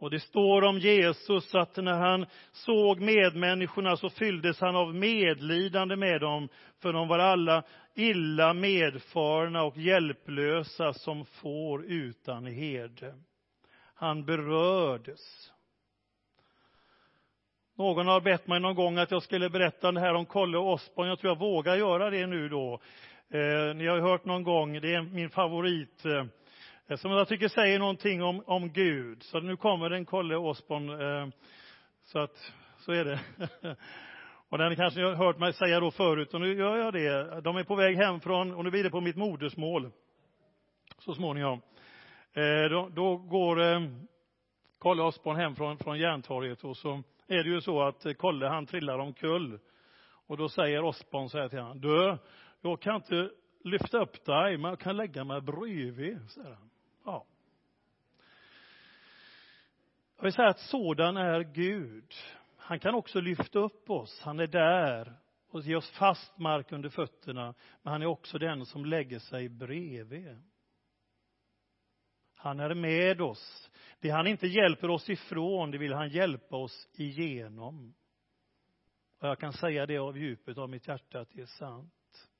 Och 0.00 0.10
det 0.10 0.20
står 0.20 0.62
om 0.62 0.78
Jesus 0.78 1.54
att 1.54 1.76
när 1.76 1.92
han 1.98 2.26
såg 2.52 3.00
medmänniskorna 3.00 3.96
så 3.96 4.10
fylldes 4.10 4.60
han 4.60 4.76
av 4.76 4.94
medlidande 4.94 5.96
med 5.96 6.20
dem, 6.20 6.48
för 6.82 6.92
de 6.92 7.08
var 7.08 7.18
alla 7.18 7.62
illa 7.94 8.54
medfarna 8.54 9.62
och 9.62 9.76
hjälplösa 9.76 10.92
som 10.92 11.24
får 11.24 11.84
utan 11.84 12.46
herde. 12.46 13.14
Han 13.94 14.24
berördes. 14.24 15.52
Någon 17.80 18.06
har 18.06 18.20
bett 18.20 18.46
mig 18.46 18.60
någon 18.60 18.74
gång 18.74 18.98
att 18.98 19.10
jag 19.10 19.22
skulle 19.22 19.50
berätta 19.50 19.92
det 19.92 20.00
här 20.00 20.14
om 20.14 20.26
Kolle 20.26 20.58
Osborn. 20.58 21.08
Jag 21.08 21.18
tror 21.18 21.30
jag 21.30 21.38
vågar 21.38 21.76
göra 21.76 22.10
det 22.10 22.26
nu 22.26 22.48
då. 22.48 22.80
Eh, 23.30 23.74
ni 23.74 23.86
har 23.86 23.96
ju 23.96 24.02
hört 24.02 24.24
någon 24.24 24.42
gång, 24.42 24.80
det 24.80 24.94
är 24.94 25.02
min 25.02 25.30
favorit, 25.30 26.04
eh, 26.88 26.96
som 26.96 27.10
jag 27.10 27.28
tycker 27.28 27.48
säger 27.48 27.78
någonting 27.78 28.22
om, 28.22 28.42
om 28.46 28.72
Gud. 28.72 29.22
Så 29.22 29.40
nu 29.40 29.56
kommer 29.56 29.90
den 29.90 30.04
Kolle 30.04 30.36
Osborn. 30.36 31.00
Eh, 31.00 31.28
så 32.04 32.18
att, 32.18 32.52
så 32.78 32.92
är 32.92 33.04
det. 33.04 33.20
och 34.48 34.58
den 34.58 34.76
kanske 34.76 35.00
ni 35.00 35.06
har 35.06 35.14
hört 35.14 35.38
mig 35.38 35.52
säga 35.52 35.80
då 35.80 35.90
förut, 35.90 36.34
och 36.34 36.40
nu 36.40 36.54
gör 36.54 36.76
jag 36.76 36.92
det. 36.92 37.40
De 37.40 37.56
är 37.56 37.64
på 37.64 37.74
väg 37.74 37.96
hem 37.96 38.20
från, 38.20 38.54
och 38.54 38.64
nu 38.64 38.70
blir 38.70 38.84
det 38.84 38.90
på 38.90 39.00
mitt 39.00 39.16
modersmål, 39.16 39.90
så 40.98 41.14
småningom. 41.14 41.60
Eh, 42.32 42.70
då, 42.70 42.88
då 42.92 43.16
går 43.16 43.62
eh, 43.62 43.80
Kalle 44.80 45.02
Osborn 45.02 45.36
hem 45.36 45.56
från, 45.56 45.78
från 45.78 45.98
Järntorget 45.98 46.64
och 46.64 46.76
så 46.76 47.02
är 47.26 47.44
det 47.44 47.50
ju 47.50 47.60
så 47.60 47.82
att 47.82 48.06
eh, 48.06 48.12
Kalle 48.12 48.46
han 48.46 48.66
trillar 48.66 48.98
omkull. 48.98 49.58
Och 50.26 50.36
då 50.36 50.48
säger 50.48 50.84
Osborn 50.84 51.28
så 51.28 51.38
här 51.38 51.48
till 51.48 51.58
honom, 51.58 51.80
du, 51.80 52.18
jag 52.60 52.80
kan 52.80 52.94
inte 52.96 53.30
lyfta 53.64 53.98
upp 53.98 54.24
dig, 54.24 54.56
men 54.56 54.68
jag 54.68 54.80
kan 54.80 54.96
lägga 54.96 55.24
mig 55.24 55.40
bredvid, 55.40 56.30
säger 56.30 56.50
han. 56.50 56.70
Ja. 57.04 57.24
Jag 60.16 60.24
vill 60.24 60.32
säga 60.32 60.48
att 60.48 60.60
sådan 60.60 61.16
är 61.16 61.40
Gud. 61.40 62.14
Han 62.56 62.78
kan 62.78 62.94
också 62.94 63.20
lyfta 63.20 63.58
upp 63.58 63.90
oss. 63.90 64.20
Han 64.24 64.40
är 64.40 64.46
där 64.46 65.14
och 65.50 65.60
ge 65.60 65.76
oss 65.76 65.90
fast 65.90 66.38
mark 66.38 66.72
under 66.72 66.88
fötterna. 66.88 67.54
Men 67.82 67.92
han 67.92 68.02
är 68.02 68.06
också 68.06 68.38
den 68.38 68.66
som 68.66 68.84
lägger 68.84 69.18
sig 69.18 69.48
bredvid. 69.48 70.42
Han 72.42 72.60
är 72.60 72.74
med 72.74 73.20
oss. 73.20 73.70
Det 74.00 74.10
han 74.10 74.26
inte 74.26 74.46
hjälper 74.46 74.90
oss 74.90 75.10
ifrån, 75.10 75.70
det 75.70 75.78
vill 75.78 75.92
han 75.92 76.08
hjälpa 76.08 76.56
oss 76.56 76.88
igenom. 76.92 77.94
Och 79.18 79.28
jag 79.28 79.38
kan 79.38 79.52
säga 79.52 79.86
det 79.86 79.98
av 79.98 80.18
djupet 80.18 80.58
av 80.58 80.70
mitt 80.70 80.88
hjärta 80.88 81.20
att 81.20 81.30
det 81.32 81.42
är 81.42 81.46
sant. 81.46 82.30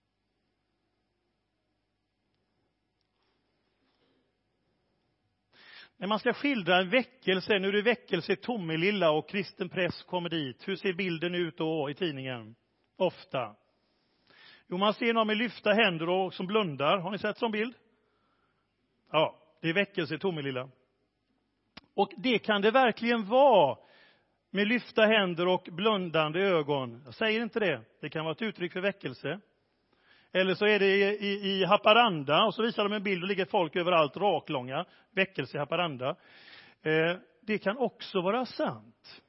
När 5.97 6.07
man 6.07 6.19
ska 6.19 6.33
skildra 6.33 6.79
en 6.79 6.91
väckelse, 6.91 7.59
nu 7.59 7.69
är 7.69 7.73
det 7.73 7.83
väckelse 7.83 8.33
i 8.33 8.37
Tomelilla 8.37 9.11
och 9.11 9.29
kristen 9.29 9.69
press 9.69 10.03
kommer 10.03 10.29
dit. 10.29 10.69
Hur 10.69 10.77
ser 10.77 10.93
bilden 10.93 11.35
ut 11.35 11.57
då 11.57 11.91
i 11.91 11.95
tidningen? 11.95 12.55
Ofta. 12.97 13.57
Jo, 14.67 14.77
man 14.77 14.95
ser 14.95 15.13
någon 15.13 15.27
med 15.27 15.37
lyfta 15.37 15.73
händer 15.73 16.09
och 16.09 16.35
som 16.35 16.47
blundar. 16.47 16.99
Har 16.99 17.11
ni 17.11 17.19
sett 17.19 17.39
sån 17.39 17.53
bild? 17.53 17.75
Ja, 19.11 19.40
det 19.61 19.69
är 19.69 19.75
väckelse 19.75 20.15
i 20.15 20.19
Tomelilla. 20.19 20.69
Och 21.95 22.13
det 22.17 22.39
kan 22.39 22.63
det 22.63 22.71
verkligen 22.71 23.27
vara 23.27 23.79
med 24.51 24.69
lyfta 24.69 25.05
händer 25.07 25.47
och 25.49 25.69
blundande 25.73 26.41
ögon. 26.41 27.03
Jag 27.05 27.15
säger 27.15 27.43
inte 27.43 27.61
det. 27.61 27.81
Det 28.01 28.09
kan 28.09 28.25
vara 28.25 28.33
ett 28.33 28.43
uttryck 28.43 28.73
för 28.73 28.81
väckelse. 28.81 29.41
Eller 30.33 30.55
så 30.55 30.67
är 30.67 30.79
det 30.79 30.87
i, 30.87 31.03
i, 31.03 31.51
i 31.51 31.65
Haparanda 31.65 32.45
och 32.45 32.55
så 32.55 32.63
visar 32.63 32.83
de 32.83 32.93
en 32.93 33.03
bild 33.03 33.23
och 33.23 33.29
ligger 33.29 33.45
folk 33.45 33.77
överallt 33.77 34.17
raklånga. 34.17 34.85
Väckelse 35.15 35.57
i 35.57 35.61
Haparanda. 35.61 36.09
Eh, 36.83 37.17
det 37.43 37.59
kan 37.59 37.79
också 37.79 38.21
vara 38.21 38.47
sant. 38.47 39.23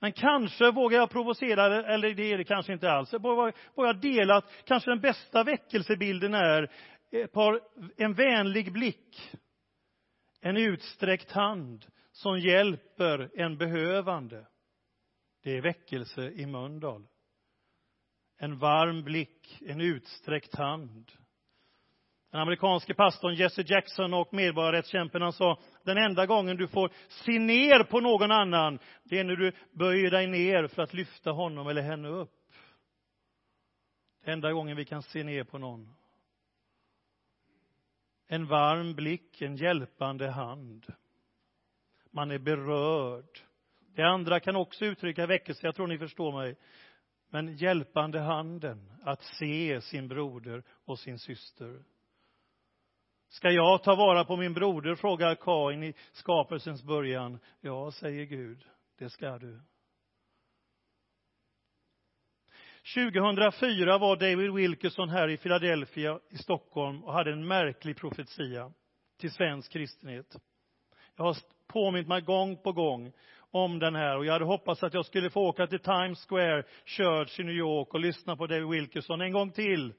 Men 0.00 0.12
kanske 0.12 0.70
vågar 0.70 0.98
jag 0.98 1.10
provocera, 1.10 1.94
eller 1.94 2.14
det 2.14 2.32
är 2.32 2.38
det 2.38 2.44
kanske 2.44 2.72
inte 2.72 2.92
alls. 2.92 3.14
Vågar 3.14 3.54
jag 3.76 4.00
dela 4.00 4.36
att 4.36 4.52
kanske 4.64 4.90
den 4.90 5.00
bästa 5.00 5.44
väckelsebilden 5.44 6.34
är 6.34 6.70
ett 7.10 7.32
par, 7.32 7.60
en 7.96 8.14
vänlig 8.14 8.72
blick, 8.72 9.30
en 10.40 10.56
utsträckt 10.56 11.32
hand 11.32 11.86
som 12.12 12.38
hjälper 12.38 13.30
en 13.40 13.58
behövande. 13.58 14.46
Det 15.42 15.56
är 15.56 15.62
väckelse 15.62 16.30
i 16.30 16.46
Mölndal 16.46 17.06
en 18.38 18.58
varm 18.58 19.04
blick, 19.04 19.62
en 19.66 19.80
utsträckt 19.80 20.54
hand. 20.54 21.12
Den 22.30 22.40
amerikanske 22.40 22.94
pastorn 22.94 23.34
Jesse 23.34 23.62
Jackson 23.66 24.14
och 24.14 24.34
medborgarrättskämpen 24.34 25.22
han 25.22 25.32
sa, 25.32 25.58
den 25.84 25.98
enda 25.98 26.26
gången 26.26 26.56
du 26.56 26.68
får 26.68 26.90
se 27.08 27.38
ner 27.38 27.84
på 27.84 28.00
någon 28.00 28.30
annan, 28.30 28.78
det 29.04 29.18
är 29.18 29.24
när 29.24 29.36
du 29.36 29.52
böjer 29.72 30.10
dig 30.10 30.26
ner 30.26 30.66
för 30.66 30.82
att 30.82 30.94
lyfta 30.94 31.30
honom 31.30 31.68
eller 31.68 31.82
henne 31.82 32.08
upp. 32.08 32.32
Den 34.24 34.32
enda 34.32 34.52
gången 34.52 34.76
vi 34.76 34.84
kan 34.84 35.02
se 35.02 35.24
ner 35.24 35.44
på 35.44 35.58
någon. 35.58 35.94
En 38.26 38.46
varm 38.46 38.94
blick, 38.94 39.42
en 39.42 39.56
hjälpande 39.56 40.30
hand. 40.30 40.86
Man 42.10 42.30
är 42.30 42.38
berörd. 42.38 43.38
Det 43.94 44.02
andra 44.02 44.40
kan 44.40 44.56
också 44.56 44.84
uttrycka 44.84 45.26
väckelse, 45.26 45.66
jag 45.66 45.74
tror 45.74 45.86
ni 45.86 45.98
förstår 45.98 46.32
mig 46.32 46.56
men 47.30 47.56
hjälpande 47.56 48.20
handen 48.20 48.92
att 49.02 49.22
se 49.22 49.80
sin 49.80 50.08
broder 50.08 50.62
och 50.68 50.98
sin 50.98 51.18
syster. 51.18 51.82
Ska 53.28 53.50
jag 53.50 53.82
ta 53.82 53.94
vara 53.94 54.24
på 54.24 54.36
min 54.36 54.54
broder, 54.54 54.94
frågar 54.94 55.34
Kain 55.34 55.82
i 55.82 55.94
skapelsens 56.12 56.82
början. 56.82 57.38
Ja, 57.60 57.90
säger 57.90 58.24
Gud, 58.24 58.64
det 58.98 59.10
ska 59.10 59.38
du. 59.38 59.60
2004 62.94 63.98
var 63.98 64.16
David 64.16 64.52
Wilkerson 64.52 65.08
här 65.08 65.28
i 65.28 65.36
Philadelphia 65.36 66.20
i 66.30 66.38
Stockholm 66.38 67.04
och 67.04 67.12
hade 67.12 67.32
en 67.32 67.46
märklig 67.46 67.96
profetia 67.96 68.72
till 69.20 69.30
svensk 69.30 69.72
kristenhet. 69.72 70.36
Jag 71.16 71.24
har 71.24 71.36
påmint 71.66 72.08
mig 72.08 72.20
gång 72.20 72.56
på 72.56 72.72
gång 72.72 73.12
om 73.50 73.78
den 73.78 73.94
här. 73.94 74.16
Och 74.16 74.26
jag 74.26 74.32
hade 74.32 74.44
hoppats 74.44 74.82
att 74.82 74.94
jag 74.94 75.06
skulle 75.06 75.30
få 75.30 75.40
åka 75.40 75.66
till 75.66 75.78
Times 75.78 76.26
Square 76.26 76.64
Church 76.84 77.40
i 77.40 77.44
New 77.44 77.54
York 77.54 77.94
och 77.94 78.00
lyssna 78.00 78.36
på 78.36 78.46
David 78.46 78.68
Wilkerson 78.68 79.20
en 79.20 79.32
gång 79.32 79.50
till. 79.50 79.94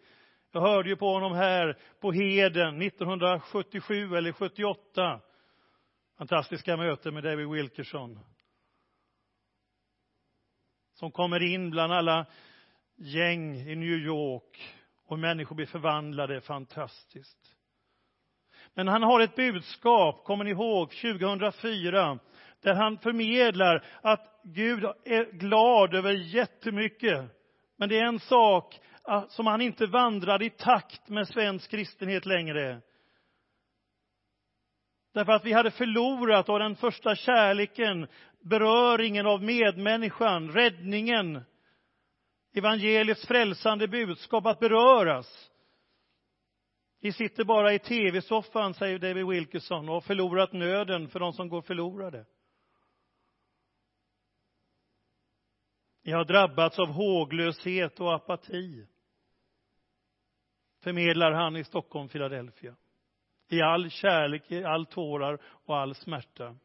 Jag 0.51 0.61
hörde 0.61 0.89
ju 0.89 0.95
på 0.95 1.13
honom 1.13 1.33
här 1.33 1.77
på 1.99 2.11
Heden 2.11 2.81
1977 2.81 4.15
eller 4.15 4.31
78. 4.31 5.21
Fantastiska 6.17 6.77
möten 6.77 7.13
med 7.13 7.23
David 7.23 7.49
Wilkerson. 7.49 8.19
Som 10.93 11.11
kommer 11.11 11.43
in 11.43 11.69
bland 11.69 11.93
alla 11.93 12.25
gäng 12.97 13.55
i 13.55 13.75
New 13.75 13.99
York 13.99 14.75
och 15.05 15.19
människor 15.19 15.55
blir 15.55 15.65
förvandlade. 15.65 16.41
Fantastiskt. 16.41 17.53
Men 18.73 18.87
han 18.87 19.03
har 19.03 19.19
ett 19.19 19.35
budskap, 19.35 20.23
kommer 20.23 20.43
ni 20.43 20.51
ihåg, 20.51 20.91
2004 20.91 22.19
där 22.61 22.73
han 22.73 22.97
förmedlar 22.97 23.85
att 24.01 24.41
Gud 24.43 24.83
är 25.05 25.31
glad 25.31 25.95
över 25.95 26.11
jättemycket. 26.11 27.25
Men 27.77 27.89
det 27.89 27.99
är 27.99 28.05
en 28.05 28.19
sak 28.19 28.79
ah, 29.03 29.23
som 29.27 29.47
han 29.47 29.61
inte 29.61 29.85
vandrar 29.85 30.41
i 30.41 30.49
takt 30.49 31.09
med 31.09 31.27
svensk 31.27 31.71
kristenhet 31.71 32.25
längre. 32.25 32.81
Därför 35.13 35.31
att 35.31 35.45
vi 35.45 35.53
hade 35.53 35.71
förlorat 35.71 36.49
av 36.49 36.59
den 36.59 36.75
första 36.75 37.15
kärleken, 37.15 38.07
beröringen 38.39 39.25
av 39.25 39.43
medmänniskan, 39.43 40.51
räddningen, 40.51 41.43
evangeliets 42.57 43.27
frälsande 43.27 43.87
budskap, 43.87 44.45
att 44.45 44.59
beröras. 44.59 45.51
Vi 46.99 47.11
sitter 47.11 47.43
bara 47.43 47.73
i 47.73 47.79
tv-soffan, 47.79 48.73
säger 48.73 48.99
David 48.99 49.27
Wilkerson, 49.27 49.89
och 49.89 49.93
har 49.93 50.01
förlorat 50.01 50.53
nöden 50.53 51.09
för 51.09 51.19
de 51.19 51.33
som 51.33 51.49
går 51.49 51.61
förlorade. 51.61 52.25
Vi 56.03 56.11
har 56.11 56.25
drabbats 56.25 56.79
av 56.79 56.87
håglöshet 56.87 57.99
och 57.99 58.13
apati. 58.13 58.87
Förmedlar 60.83 61.31
han 61.31 61.55
i 61.55 61.63
Stockholm, 61.63 62.09
Philadelphia. 62.09 62.75
I 63.49 63.61
all 63.61 63.89
kärlek, 63.89 64.51
i 64.51 64.63
all 64.63 64.85
tårar 64.85 65.41
och 65.43 65.77
all 65.77 65.95
smärta. 65.95 66.55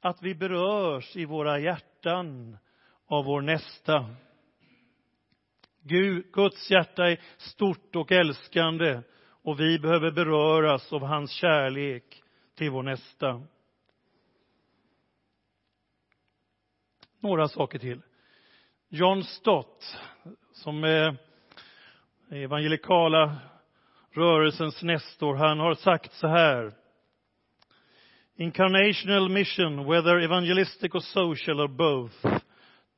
Att 0.00 0.22
vi 0.22 0.34
berörs 0.34 1.16
i 1.16 1.24
våra 1.24 1.58
hjärtan 1.58 2.58
av 3.06 3.24
vår 3.24 3.40
nästa. 3.40 4.14
Gud, 5.82 6.32
Guds 6.32 6.70
hjärta 6.70 7.10
är 7.10 7.20
stort 7.36 7.96
och 7.96 8.12
älskande 8.12 9.00
och 9.42 9.60
vi 9.60 9.78
behöver 9.78 10.10
beröras 10.10 10.92
av 10.92 11.02
hans 11.02 11.30
kärlek 11.30 12.22
till 12.54 12.70
vår 12.70 12.82
nästa. 12.82 13.42
Några 17.20 17.48
saker 17.48 17.78
till. 17.78 18.02
John 18.88 19.24
Stott, 19.24 19.98
som 20.52 20.84
är 20.84 21.16
evangelikala 22.30 23.36
rörelsens 24.10 24.82
nestor, 24.82 25.34
han 25.34 25.58
har 25.58 25.74
sagt 25.74 26.12
så 26.12 26.26
här. 26.26 26.72
Incarnational 28.40 29.28
mission, 29.28 29.84
whether 29.84 30.20
evangelistic 30.20 30.94
or 30.94 31.00
social 31.12 31.60
or 31.60 31.66
both, 31.66 32.12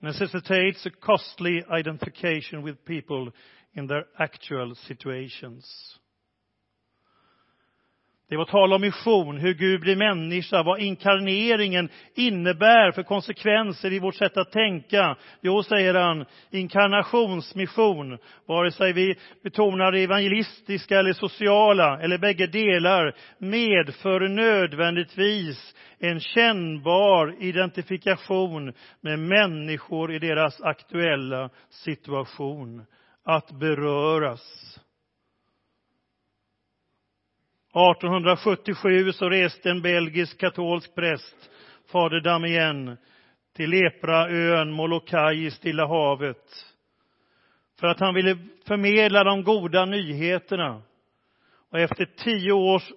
necessitates 0.02 0.84
a 0.84 0.90
costly 0.90 1.64
identification 1.70 2.60
with 2.60 2.84
people 2.84 3.30
in 3.74 3.86
their 3.86 4.04
actual 4.18 4.74
situations. 4.86 5.66
Det 8.30 8.36
var 8.36 8.44
tal 8.44 8.72
om 8.72 8.80
mission, 8.80 9.38
hur 9.38 9.54
Gud 9.54 9.80
blir 9.80 9.96
människa, 9.96 10.62
vad 10.62 10.80
inkarneringen 10.80 11.88
innebär 12.14 12.92
för 12.92 13.02
konsekvenser 13.02 13.92
i 13.92 13.98
vårt 13.98 14.14
sätt 14.14 14.36
att 14.36 14.52
tänka. 14.52 15.16
Jo, 15.40 15.62
säger 15.62 15.94
han, 15.94 16.24
inkarnationsmission, 16.50 18.18
vare 18.46 18.70
sig 18.70 18.92
vi 18.92 19.14
betonar 19.42 19.92
det 19.92 20.00
evangelistiska 20.00 20.98
eller 20.98 21.12
sociala, 21.12 22.00
eller 22.00 22.18
bägge 22.18 22.46
delar, 22.46 23.14
medför 23.38 24.28
nödvändigtvis 24.28 25.74
en 25.98 26.20
kännbar 26.20 27.42
identifikation 27.42 28.72
med 29.00 29.18
människor 29.18 30.12
i 30.14 30.18
deras 30.18 30.60
aktuella 30.60 31.50
situation. 31.70 32.86
Att 33.24 33.50
beröras. 33.52 34.79
1877 37.72 39.12
så 39.12 39.28
reste 39.28 39.70
en 39.70 39.82
belgisk 39.82 40.40
katolsk 40.40 40.94
präst, 40.94 41.50
fader 41.92 42.20
Damien, 42.20 42.96
till 43.56 43.70
Lepraön 43.70 44.72
Molokai 44.72 45.44
i 45.44 45.50
Stilla 45.50 45.86
havet 45.86 46.70
för 47.80 47.86
att 47.86 48.00
han 48.00 48.14
ville 48.14 48.38
förmedla 48.66 49.24
de 49.24 49.44
goda 49.44 49.84
nyheterna. 49.84 50.82
Och 51.70 51.78
efter 51.78 52.04
tio 52.04 52.52
års 52.52 52.92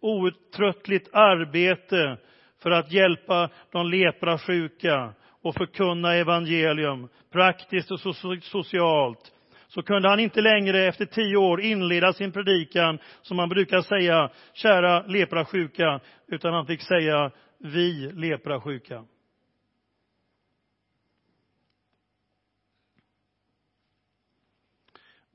outtröttligt 0.00 1.08
arbete 1.12 2.16
för 2.62 2.70
att 2.70 2.92
hjälpa 2.92 3.50
de 3.72 3.90
leprasjuka 3.90 5.14
och 5.42 5.54
förkunna 5.54 6.14
evangelium, 6.14 7.08
praktiskt 7.32 7.90
och 7.90 8.00
socialt, 8.42 9.31
så 9.74 9.82
kunde 9.82 10.08
han 10.08 10.20
inte 10.20 10.40
längre 10.40 10.86
efter 10.86 11.06
tio 11.06 11.36
år 11.36 11.60
inleda 11.60 12.12
sin 12.12 12.32
predikan 12.32 12.98
som 13.22 13.36
man 13.36 13.48
brukar 13.48 13.80
säga, 13.80 14.30
kära 14.52 15.06
leprasjuka, 15.06 16.00
utan 16.26 16.54
han 16.54 16.66
fick 16.66 16.82
säga, 16.82 17.30
vi 17.58 18.12
leprasjuka. 18.12 19.04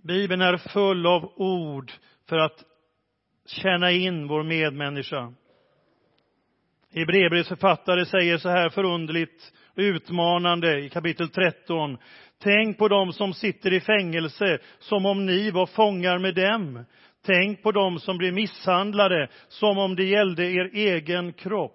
Bibeln 0.04 0.42
är 0.42 0.58
full 0.58 1.06
av 1.06 1.34
ord 1.36 1.92
för 2.30 2.38
att 2.38 2.64
känna 3.46 3.92
in 3.92 4.28
vår 4.28 4.44
medmänniska. 4.44 5.34
Hebreerbrevets 6.98 7.50
författare 7.50 8.06
säger 8.06 8.38
så 8.38 8.50
här 8.50 8.70
förundligt 8.70 9.54
utmanande 9.76 10.80
i 10.80 10.90
kapitel 10.90 11.30
13. 11.30 11.98
Tänk 12.44 12.78
på 12.78 12.88
dem 12.88 13.14
som 13.14 13.34
sitter 13.34 13.74
i 13.74 13.80
fängelse 13.80 14.60
som 14.80 15.06
om 15.06 15.26
ni 15.26 15.52
var 15.52 15.66
fångar 15.66 16.20
med 16.20 16.36
dem. 16.36 16.86
Tänk 17.26 17.64
på 17.64 17.72
dem 17.72 18.00
som 18.00 18.18
blir 18.18 18.32
misshandlade 18.32 19.30
som 19.48 19.78
om 19.78 19.96
det 19.96 20.04
gällde 20.04 20.46
er 20.46 20.70
egen 20.74 21.34
kropp. 21.34 21.74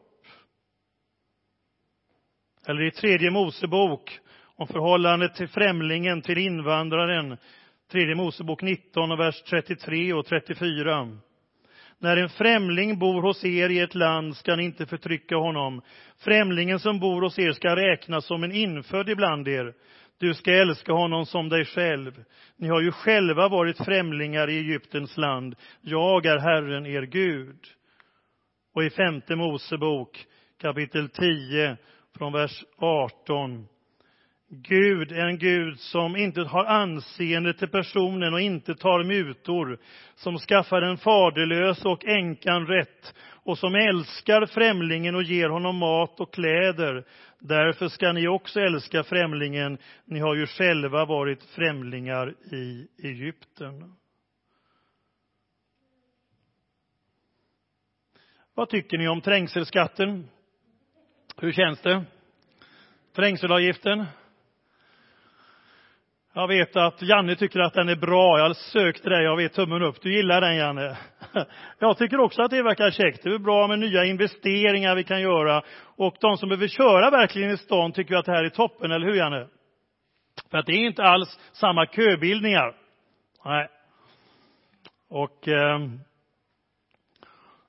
Eller 2.66 2.82
i 2.82 2.90
tredje 2.90 3.30
Mosebok 3.30 4.18
om 4.56 4.66
förhållandet 4.66 5.34
till 5.34 5.48
främlingen, 5.48 6.22
till 6.22 6.38
invandraren. 6.38 7.36
Tredje 7.92 8.14
Mosebok 8.14 8.62
19 8.62 9.18
vers 9.18 9.42
33 9.42 10.12
och 10.12 10.26
34. 10.26 11.18
När 12.02 12.16
en 12.16 12.28
främling 12.28 12.98
bor 12.98 13.22
hos 13.22 13.44
er 13.44 13.68
i 13.68 13.78
ett 13.78 13.94
land 13.94 14.36
ska 14.36 14.56
ni 14.56 14.64
inte 14.64 14.86
förtrycka 14.86 15.36
honom. 15.36 15.82
Främlingen 16.18 16.78
som 16.78 17.00
bor 17.00 17.22
hos 17.22 17.38
er 17.38 17.52
ska 17.52 17.76
räknas 17.76 18.26
som 18.26 18.44
en 18.44 18.52
infödd 18.52 19.08
ibland 19.08 19.48
er. 19.48 19.74
Du 20.18 20.34
ska 20.34 20.52
älska 20.52 20.92
honom 20.92 21.26
som 21.26 21.48
dig 21.48 21.64
själv. 21.64 22.24
Ni 22.56 22.68
har 22.68 22.80
ju 22.80 22.92
själva 22.92 23.48
varit 23.48 23.84
främlingar 23.84 24.50
i 24.50 24.58
Egyptens 24.58 25.16
land. 25.16 25.54
Jag 25.80 26.26
är 26.26 26.38
Herren, 26.38 26.86
er 26.86 27.02
Gud. 27.02 27.58
Och 28.74 28.84
i 28.84 28.90
femte 28.90 29.36
Mosebok 29.36 30.26
kapitel 30.60 31.08
10 31.08 31.76
från 32.18 32.32
vers 32.32 32.64
18 32.78 33.66
Gud 34.54 35.12
är 35.12 35.26
en 35.26 35.38
Gud 35.38 35.80
som 35.80 36.16
inte 36.16 36.40
har 36.40 36.64
anseende 36.64 37.54
till 37.54 37.68
personen 37.68 38.34
och 38.34 38.40
inte 38.40 38.74
tar 38.74 39.04
mutor, 39.04 39.78
som 40.14 40.38
skaffar 40.38 40.80
den 40.80 40.96
faderlös 40.96 41.84
och 41.84 42.04
änkan 42.04 42.66
rätt 42.66 43.14
och 43.44 43.58
som 43.58 43.74
älskar 43.74 44.46
främlingen 44.46 45.14
och 45.14 45.22
ger 45.22 45.48
honom 45.48 45.76
mat 45.76 46.20
och 46.20 46.34
kläder. 46.34 47.04
Därför 47.38 47.88
ska 47.88 48.12
ni 48.12 48.28
också 48.28 48.60
älska 48.60 49.04
främlingen. 49.04 49.78
Ni 50.04 50.18
har 50.18 50.34
ju 50.34 50.46
själva 50.46 51.04
varit 51.04 51.42
främlingar 51.42 52.34
i 52.52 52.88
Egypten. 53.02 53.94
Vad 58.54 58.68
tycker 58.68 58.98
ni 58.98 59.08
om 59.08 59.20
trängselskatten? 59.20 60.28
Hur 61.36 61.52
känns 61.52 61.80
det? 61.80 62.04
Trängselavgiften? 63.16 64.06
Jag 66.34 66.48
vet 66.48 66.76
att 66.76 67.02
Janne 67.02 67.36
tycker 67.36 67.60
att 67.60 67.74
den 67.74 67.88
är 67.88 67.96
bra. 67.96 68.38
Jag 68.38 68.56
sökte 68.56 69.08
dig, 69.08 69.24
jag 69.24 69.36
vet 69.36 69.54
tummen 69.54 69.82
upp. 69.82 70.02
Du 70.02 70.16
gillar 70.16 70.40
den, 70.40 70.56
Janne. 70.56 70.96
Jag 71.78 71.98
tycker 71.98 72.20
också 72.20 72.42
att 72.42 72.50
det 72.50 72.62
verkar 72.62 72.90
käckt. 72.90 73.22
Det 73.22 73.34
är 73.34 73.38
bra 73.38 73.66
med 73.66 73.78
nya 73.78 74.04
investeringar 74.04 74.94
vi 74.94 75.04
kan 75.04 75.20
göra. 75.20 75.62
Och 75.96 76.16
de 76.20 76.36
som 76.36 76.48
behöver 76.48 76.68
köra 76.68 77.10
verkligen 77.10 77.50
i 77.50 77.56
stan 77.56 77.92
tycker 77.92 78.14
att 78.14 78.24
det 78.24 78.32
här 78.32 78.44
är 78.44 78.48
toppen, 78.48 78.92
eller 78.92 79.06
hur, 79.06 79.14
Janne? 79.14 79.46
För 80.50 80.58
att 80.58 80.66
det 80.66 80.72
är 80.72 80.86
inte 80.86 81.02
alls 81.02 81.38
samma 81.52 81.86
köbildningar. 81.86 82.74
Nej. 83.44 83.68
Och 85.10 85.48
eh, 85.48 85.80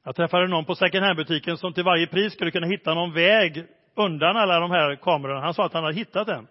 jag 0.03 0.15
träffade 0.15 0.47
någon 0.47 0.65
på 0.65 0.75
second 0.75 1.05
hand-butiken 1.05 1.57
som 1.57 1.73
till 1.73 1.83
varje 1.83 2.07
pris 2.07 2.33
skulle 2.33 2.51
kunna 2.51 2.67
hitta 2.67 2.93
någon 2.93 3.13
väg 3.13 3.65
undan 3.95 4.37
alla 4.37 4.59
de 4.59 4.71
här 4.71 4.95
kamerorna. 4.95 5.41
Han 5.41 5.53
sa 5.53 5.65
att 5.65 5.73
han 5.73 5.83
hade 5.83 5.95
hittat 5.95 6.27
den. 6.27 6.47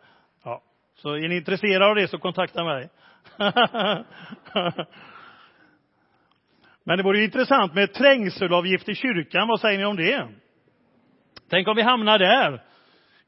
Så 0.94 1.14
är 1.14 1.28
ni 1.28 1.36
intresserade 1.36 1.86
av 1.86 1.94
det 1.94 2.08
så 2.08 2.18
kontakta 2.18 2.64
mig. 2.64 2.88
Men 6.84 6.96
det 6.96 7.02
vore 7.02 7.24
intressant 7.24 7.74
med 7.74 7.92
trängselavgift 7.92 8.88
i 8.88 8.94
kyrkan. 8.94 9.48
Vad 9.48 9.60
säger 9.60 9.78
ni 9.78 9.84
om 9.84 9.96
det? 9.96 10.28
Tänk 11.50 11.68
om 11.68 11.76
vi 11.76 11.82
hamnar 11.82 12.18
där. 12.18 12.62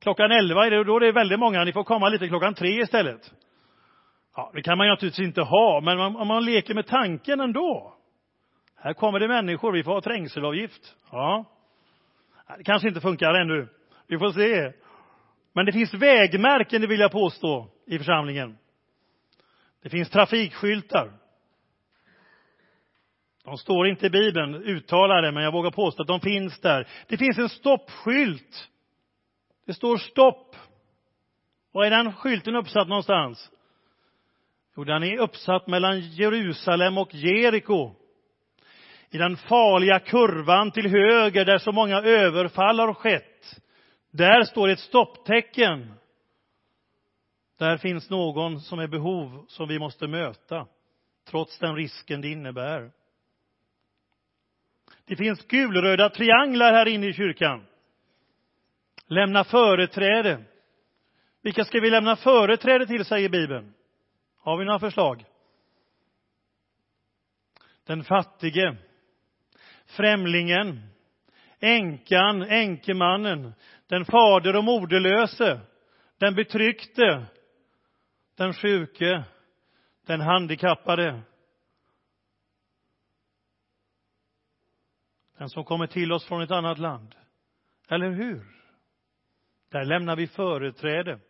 Klockan 0.00 0.31
elva 0.31 0.66
är 0.66 0.70
det, 0.70 0.85
då 0.85 0.96
är 0.96 1.00
det 1.00 1.12
väldigt 1.12 1.38
många. 1.38 1.64
Ni 1.64 1.72
får 1.72 1.85
komma 1.85 2.09
lite 2.09 2.29
klockan 2.29 2.55
tre 2.55 2.81
istället. 2.81 3.33
Ja, 4.37 4.50
det 4.55 4.62
kan 4.62 4.79
man 4.79 4.87
ju 4.87 4.90
naturligtvis 4.90 5.27
inte 5.27 5.42
ha, 5.42 5.81
men 5.81 5.98
om 6.00 6.29
man 6.29 6.44
leker 6.44 6.74
med 6.74 6.87
tanken 6.87 7.40
ändå. 7.40 7.94
Här 8.77 8.92
kommer 8.92 9.20
det 9.20 9.29
människor, 9.29 9.72
vi 9.72 9.85
får 9.85 9.92
ha 9.92 10.00
trängselavgift. 10.00 10.96
Ja. 11.12 11.44
Det 12.59 12.64
kanske 12.64 12.88
inte 12.88 13.00
funkar 13.00 13.35
ännu. 13.35 13.68
Vi 14.07 14.18
får 14.18 14.31
se. 14.31 14.72
Men 15.55 15.67
det 15.67 15.73
finns 15.73 15.95
vägmärken, 15.95 16.81
det 16.81 16.87
vill 16.87 17.01
jag 17.01 17.12
påstå, 17.12 17.71
i 17.87 17.99
församlingen. 17.99 18.59
Det 19.83 19.90
finns 19.90 20.11
trafikskyltar. 20.11 21.12
De 23.45 23.59
står 23.59 23.88
inte 23.88 24.07
i 24.07 24.11
Bibeln 24.11 24.55
uttalade, 24.55 25.33
men 25.33 25.43
jag 25.43 25.53
vågar 25.53 25.71
påstå 25.71 26.03
att 26.03 26.09
de 26.09 26.21
finns 26.21 26.61
där. 26.61 26.88
Det 27.09 27.17
finns 27.17 27.38
en 27.38 27.49
stoppskylt. 27.49 28.69
Det 29.67 29.75
står 29.75 29.97
stopp. 29.97 30.57
Var 31.73 31.85
är 31.85 31.90
den 31.90 32.12
skylten 32.12 32.57
uppsatt 32.57 32.88
någonstans? 32.88 33.51
Jo, 34.77 34.85
den 34.85 35.03
är 35.03 35.19
uppsatt 35.19 35.67
mellan 35.67 36.01
Jerusalem 36.01 36.99
och 36.99 37.14
Jeriko. 37.14 37.95
I 39.11 39.19
den 39.19 39.37
farliga 39.37 39.99
kurvan 39.99 40.71
till 40.71 40.90
höger 40.90 41.45
där 41.45 41.59
så 41.59 41.73
många 41.73 41.97
överfall 42.03 42.79
har 42.79 42.95
skett. 42.95 43.61
Där 44.16 44.44
står 44.44 44.68
ett 44.68 44.81
stopptecken. 44.81 45.94
Där 47.59 47.77
finns 47.77 48.11
någon 48.11 48.61
som 48.61 48.79
är 48.79 48.87
behov 48.87 49.44
som 49.48 49.68
vi 49.68 49.79
måste 49.79 50.07
möta, 50.07 50.66
trots 51.24 51.59
den 51.59 51.77
risken 51.77 52.20
det 52.20 52.29
innebär. 52.29 52.92
Det 55.05 55.16
finns 55.16 55.46
gulröda 55.46 56.11
trianglar 56.11 56.72
här 56.72 56.88
inne 56.88 57.07
i 57.07 57.12
kyrkan. 57.12 57.66
Lämna 59.07 59.44
företräde. 59.44 60.44
Vilka 61.42 61.64
ska 61.64 61.81
vi 61.81 61.90
lämna 61.90 62.16
företräde 62.16 62.87
till, 62.87 63.05
säger 63.05 63.29
Bibeln. 63.29 63.74
Har 64.37 64.59
vi 64.59 64.64
några 64.64 64.79
förslag? 64.81 65.24
Den 67.85 68.05
fattige, 68.05 68.77
främlingen, 69.87 70.94
änkan, 71.61 72.42
änkemannen, 72.42 73.53
den 73.95 74.05
fader 74.05 74.57
och 74.57 74.65
moderlöse, 74.65 75.61
den 76.19 76.35
betryckte, 76.35 77.27
den 78.37 78.55
sjuke, 78.55 79.25
den 80.07 80.21
handikappade. 80.21 81.23
Den 85.39 85.49
som 85.49 85.65
kommer 85.65 85.87
till 85.87 86.13
oss 86.13 86.27
från 86.27 86.43
ett 86.43 86.51
annat 86.51 86.79
land. 86.79 87.15
Eller 87.89 88.11
hur? 88.11 88.47
Där 89.71 89.85
lämnar 89.85 90.17
vi 90.17 90.27
företräde. 90.27 91.21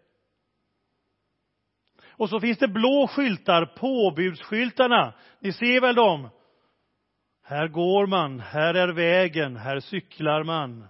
Och 2.11 2.31
så 2.31 2.41
finns 2.41 2.59
det 2.59 2.69
blå 2.69 3.07
skyltar, 3.07 3.67
påbudsskyltarna. 3.67 5.15
Ni 5.41 5.53
ser 5.53 5.81
väl 5.81 5.95
dem? 5.95 6.29
Här 7.43 7.69
går 7.69 8.07
man, 8.07 8.41
här 8.41 8.75
är 8.75 8.89
vägen, 8.89 9.57
här 9.57 9.81
cyklar 9.81 10.43
man. 10.43 10.89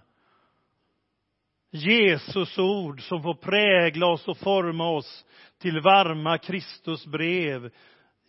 Jesus 1.75 2.57
ord 2.57 3.01
som 3.01 3.23
får 3.23 3.33
prägla 3.33 4.07
oss 4.07 4.27
och 4.27 4.37
forma 4.37 4.89
oss 4.89 5.25
till 5.61 5.81
varma 5.81 6.37
Kristusbrev 6.37 7.71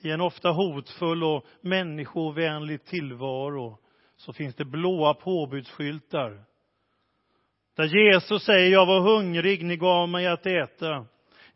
i 0.02 0.10
en 0.10 0.20
ofta 0.20 0.50
hotfull 0.50 1.24
och 1.24 1.44
människovänlig 1.60 2.84
tillvaro 2.84 3.78
så 4.16 4.32
finns 4.32 4.54
det 4.54 4.64
blåa 4.64 5.14
påbudsskyltar. 5.14 6.44
Där 7.76 7.84
Jesus 7.84 8.42
säger, 8.42 8.72
jag 8.72 8.86
var 8.86 9.00
hungrig, 9.00 9.64
ni 9.64 9.76
gav 9.76 10.08
mig 10.08 10.26
att 10.26 10.46
äta. 10.46 11.06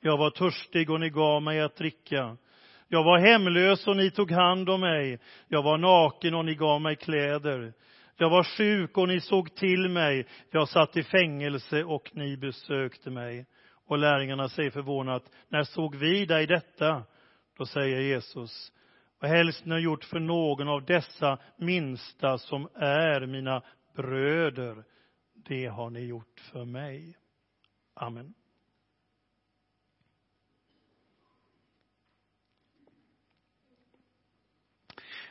Jag 0.01 0.17
var 0.17 0.31
törstig 0.31 0.91
och 0.91 1.01
ni 1.01 1.11
gav 1.11 1.43
mig 1.43 1.61
att 1.61 1.77
dricka. 1.77 2.37
Jag 2.89 3.05
var 3.05 3.19
hemlös 3.19 3.87
och 3.87 3.97
ni 3.97 4.11
tog 4.11 4.31
hand 4.31 4.71
om 4.71 4.81
mig. 4.81 5.19
Jag 5.49 5.63
var 5.63 5.79
naken 5.79 6.35
och 6.35 6.45
ni 6.45 6.55
gav 6.55 6.81
mig 6.81 6.97
kläder. 6.97 7.73
Jag 8.21 8.31
var 8.31 8.45
sjuk 8.45 8.99
och 8.99 9.09
ni 9.09 9.21
såg 9.21 9.55
till 9.55 9.89
mig. 9.89 10.27
Jag 10.51 10.69
satt 10.69 10.97
i 10.97 11.03
fängelse 11.03 11.85
och 11.85 12.11
ni 12.13 12.37
besökte 12.37 13.11
mig. 13.11 13.47
Och 13.87 13.99
lärjungarna 13.99 14.49
säger 14.49 14.71
förvånat, 14.71 15.31
när 15.49 15.65
såg 15.65 15.97
vi 15.97 16.27
dig 16.27 16.47
detta? 16.47 17.05
Då 17.57 17.67
säger 17.67 18.01
Jesus, 18.01 18.73
vad 19.19 19.31
helst 19.31 19.65
ni 19.65 19.73
har 19.73 19.79
gjort 19.79 20.05
för 20.05 20.19
någon 20.19 20.69
av 20.69 20.85
dessa 20.85 21.39
minsta 21.57 22.39
som 22.39 22.69
är 22.75 23.27
mina 23.27 23.63
bröder, 23.97 24.85
det 25.35 25.67
har 25.67 25.91
ni 25.91 26.01
gjort 26.01 26.41
för 26.53 26.65
mig. 26.65 27.17
Amen. 27.95 28.35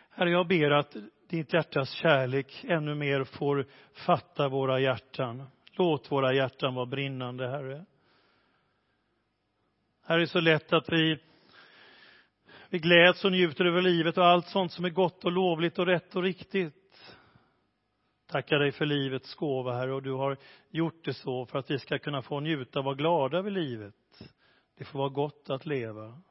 Herre, 0.10 0.32
jag 0.32 0.48
ber 0.48 0.72
att 0.72 0.96
ditt 1.30 1.54
hjärtas 1.54 1.90
kärlek 1.90 2.66
ännu 2.68 2.96
mer 2.96 3.24
får 3.24 3.66
fatta 3.94 4.50
våra 4.50 4.80
hjärtan. 4.80 5.44
Låt 5.72 6.12
våra 6.12 6.34
hjärtan 6.34 6.76
vara 6.76 6.86
brinnande, 6.86 7.48
Herre. 7.48 7.86
Här 10.06 10.16
är 10.16 10.20
det 10.20 10.28
så 10.28 10.40
lätt 10.40 10.74
att 10.74 10.90
vi, 10.90 11.20
vi 12.70 12.80
gläds 12.80 13.26
och 13.26 13.32
njuter 13.32 13.66
över 13.66 13.82
livet 13.82 14.18
och 14.18 14.26
allt 14.26 14.48
sånt 14.48 14.72
som 14.72 14.86
är 14.86 14.90
gott 14.90 15.26
och 15.26 15.32
lovligt 15.32 15.80
och 15.80 15.86
rätt 15.86 16.16
och 16.16 16.24
riktigt. 16.24 17.16
Tackar 18.28 18.60
dig 18.60 18.72
för 18.72 18.86
livets 18.86 19.36
gåva, 19.36 19.74
Herre, 19.74 19.94
och 19.94 20.04
du 20.04 20.12
har 20.12 20.38
gjort 20.70 21.06
det 21.06 21.14
så 21.14 21.46
för 21.46 21.60
att 21.60 21.72
vi 21.72 21.80
ska 21.80 22.00
kunna 22.00 22.22
få 22.22 22.40
njuta 22.40 22.80
och 22.80 22.86
vara 22.86 22.96
glada 22.96 23.38
över 23.38 23.52
livet. 23.52 24.30
Det 24.78 24.84
får 24.84 25.00
vara 25.00 25.10
gott 25.10 25.50
att 25.50 25.66
leva. 25.66 26.22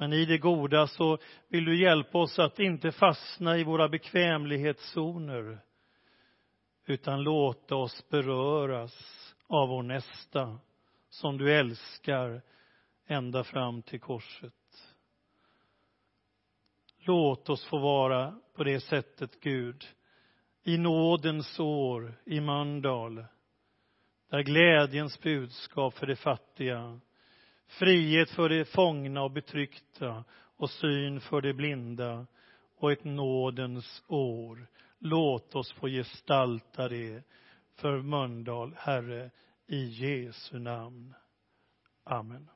Men 0.00 0.12
i 0.12 0.24
det 0.24 0.38
goda 0.38 0.86
så 0.86 1.18
vill 1.48 1.64
du 1.64 1.82
hjälpa 1.82 2.18
oss 2.18 2.38
att 2.38 2.58
inte 2.58 2.92
fastna 2.92 3.58
i 3.58 3.64
våra 3.64 3.88
bekvämlighetszoner 3.88 5.58
utan 6.86 7.22
låta 7.22 7.76
oss 7.76 8.08
beröras 8.08 8.94
av 9.46 9.68
vår 9.68 9.82
nästa 9.82 10.58
som 11.08 11.38
du 11.38 11.54
älskar 11.54 12.42
ända 13.06 13.44
fram 13.44 13.82
till 13.82 14.00
korset. 14.00 14.54
Låt 16.98 17.48
oss 17.48 17.64
få 17.64 17.78
vara 17.78 18.40
på 18.54 18.64
det 18.64 18.80
sättet, 18.80 19.40
Gud, 19.40 19.84
i 20.62 20.78
nådens 20.78 21.60
år 21.60 22.14
i 22.24 22.40
Mölndal, 22.40 23.24
där 24.30 24.42
glädjens 24.42 25.20
budskap 25.20 25.94
för 25.94 26.06
de 26.06 26.16
fattiga 26.16 27.00
frihet 27.70 28.30
för 28.30 28.48
de 28.48 28.64
fångna 28.64 29.22
och 29.22 29.30
betryckta 29.30 30.24
och 30.56 30.70
syn 30.70 31.20
för 31.20 31.40
de 31.40 31.52
blinda 31.52 32.26
och 32.76 32.92
ett 32.92 33.04
nådens 33.04 34.02
år. 34.06 34.66
Låt 34.98 35.54
oss 35.54 35.72
få 35.72 35.88
gestalta 35.88 36.88
det 36.88 37.22
för 37.74 38.02
Mölndal, 38.02 38.74
Herre, 38.78 39.30
i 39.66 39.84
Jesu 39.84 40.58
namn. 40.58 41.14
Amen. 42.04 42.48